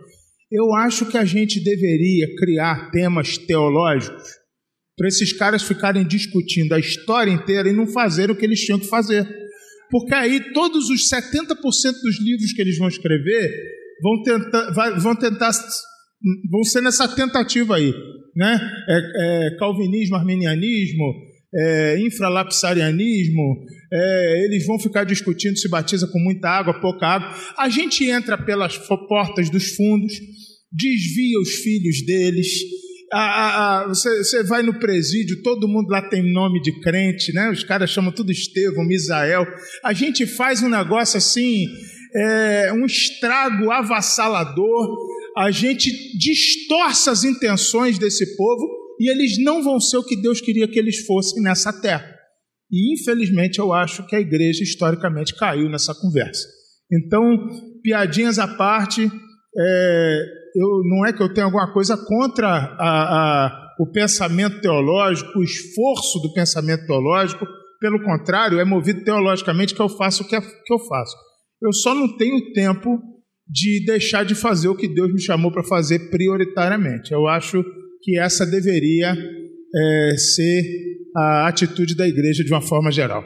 eu 0.52 0.74
acho 0.76 1.06
que 1.06 1.18
a 1.18 1.26
gente 1.26 1.62
deveria 1.64 2.28
criar 2.38 2.90
temas 2.92 3.38
teológicos 3.38 4.24
para 4.98 5.08
esses 5.08 5.32
caras 5.34 5.62
ficarem 5.62 6.06
discutindo 6.06 6.74
a 6.74 6.80
história 6.80 7.32
inteira 7.32 7.70
e 7.70 7.74
não 7.74 7.86
fazer 7.86 8.32
o 8.32 8.36
que 8.36 8.46
eles 8.46 8.62
tinham 8.62 8.80
que 8.80 8.88
fazer. 8.88 9.28
Porque 9.92 10.14
aí 10.14 10.52
todos 10.54 10.90
os 10.90 11.08
70% 11.10 11.56
dos 12.04 12.20
livros 12.20 12.52
que 12.54 12.62
eles 12.62 12.78
vão 12.78 12.88
escrever 12.88 13.52
vão 14.02 14.24
tentar, 14.24 15.00
vão 15.00 15.16
tentar, 15.16 15.52
vão 16.50 16.64
ser 16.64 16.82
nessa 16.82 17.08
tentativa 17.08 17.76
aí, 17.76 17.94
né? 18.36 18.60
É, 18.90 19.48
é, 19.48 19.58
calvinismo, 19.58 20.16
arminianismo, 20.16 21.14
é, 21.56 22.00
infralapsarianismo, 22.00 23.66
é, 23.92 24.46
eles 24.46 24.66
vão 24.66 24.78
ficar 24.80 25.04
discutindo 25.06 25.58
se 25.58 25.70
batiza 25.70 26.08
com 26.08 26.20
muita 26.20 26.50
água, 26.50 26.80
pouca 26.82 27.08
água. 27.08 27.34
A 27.58 27.70
gente 27.70 28.04
entra 28.04 28.38
pelas 28.38 28.78
portas 29.08 29.50
dos 29.50 29.76
fundos, 29.76 30.14
desvia 30.72 31.40
os 31.40 31.56
filhos 31.56 32.06
deles, 32.06 32.48
a, 33.12 33.20
a, 33.20 33.82
a, 33.84 33.88
você, 33.88 34.24
você, 34.24 34.44
vai 34.44 34.62
no 34.62 34.80
presídio, 34.80 35.42
todo 35.42 35.68
mundo 35.68 35.90
lá 35.90 36.02
tem 36.10 36.34
nome 36.34 36.62
de 36.62 36.78
crente, 36.82 37.34
né? 37.34 37.50
Os 37.50 37.64
caras 37.64 37.90
chamam 37.90 38.12
tudo 38.12 38.32
Estevão, 38.32 38.86
Misael. 38.86 39.46
A 39.84 39.94
gente 39.94 40.26
faz 40.26 40.62
um 40.62 40.70
negócio 40.70 41.18
assim, 41.18 41.66
é, 42.16 42.74
um 42.74 42.86
estrago 42.86 43.72
avassalador. 43.72 44.98
A 45.38 45.52
gente 45.52 45.90
distorce 46.18 47.10
as 47.10 47.24
intenções 47.24 47.98
desse 47.98 48.36
povo 48.36 48.68
e 49.00 49.10
eles 49.10 49.38
não 49.42 49.64
vão 49.64 49.80
ser 49.80 49.98
o 49.98 50.04
que 50.04 50.20
Deus 50.20 50.42
queria 50.42 50.68
que 50.68 50.80
eles 50.80 51.06
fossem 51.06 51.42
nessa 51.42 51.72
terra. 51.72 52.14
E 52.70 52.94
infelizmente 52.94 53.60
eu 53.60 53.72
acho 53.72 54.06
que 54.08 54.16
a 54.16 54.20
igreja 54.20 54.64
historicamente 54.64 55.34
caiu 55.36 55.70
nessa 55.70 55.96
conversa. 55.96 56.46
Então, 56.92 57.80
piadinhas 57.82 58.40
à 58.40 58.48
parte, 58.48 59.10
é, 59.58 60.26
eu, 60.58 60.82
não 60.84 61.06
é 61.06 61.14
que 61.14 61.22
eu 61.22 61.32
tenha 61.32 61.46
alguma 61.46 61.72
coisa 61.72 61.96
contra 61.96 62.48
a, 62.48 63.46
a, 63.46 63.76
o 63.80 63.92
pensamento 63.92 64.60
teológico, 64.60 65.38
o 65.38 65.44
esforço 65.44 66.20
do 66.20 66.34
pensamento 66.34 66.86
teológico, 66.88 67.46
pelo 67.80 68.02
contrário, 68.04 68.60
é 68.60 68.66
movido 68.66 69.04
teologicamente 69.04 69.76
que 69.76 69.82
eu 69.82 69.88
faço 69.88 70.24
o 70.24 70.28
que, 70.28 70.36
é, 70.36 70.42
que 70.42 70.74
eu 70.74 70.80
faço. 70.80 71.16
Eu 71.62 71.72
só 71.72 71.94
não 71.94 72.18
tenho 72.18 72.52
tempo 72.54 73.00
de 73.48 73.86
deixar 73.86 74.26
de 74.26 74.34
fazer 74.34 74.68
o 74.68 74.76
que 74.76 74.88
Deus 74.88 75.14
me 75.14 75.22
chamou 75.22 75.52
para 75.52 75.64
fazer 75.64 76.10
prioritariamente. 76.10 77.14
Eu 77.14 77.28
acho 77.28 77.64
que 78.02 78.20
essa 78.20 78.46
deveria 78.46 79.12
é, 79.14 80.18
ser 80.18 80.64
a 81.16 81.48
atitude 81.48 81.96
da 81.96 82.08
igreja 82.08 82.44
de 82.44 82.52
uma 82.52 82.62
forma 82.62 82.92
geral. 82.92 83.24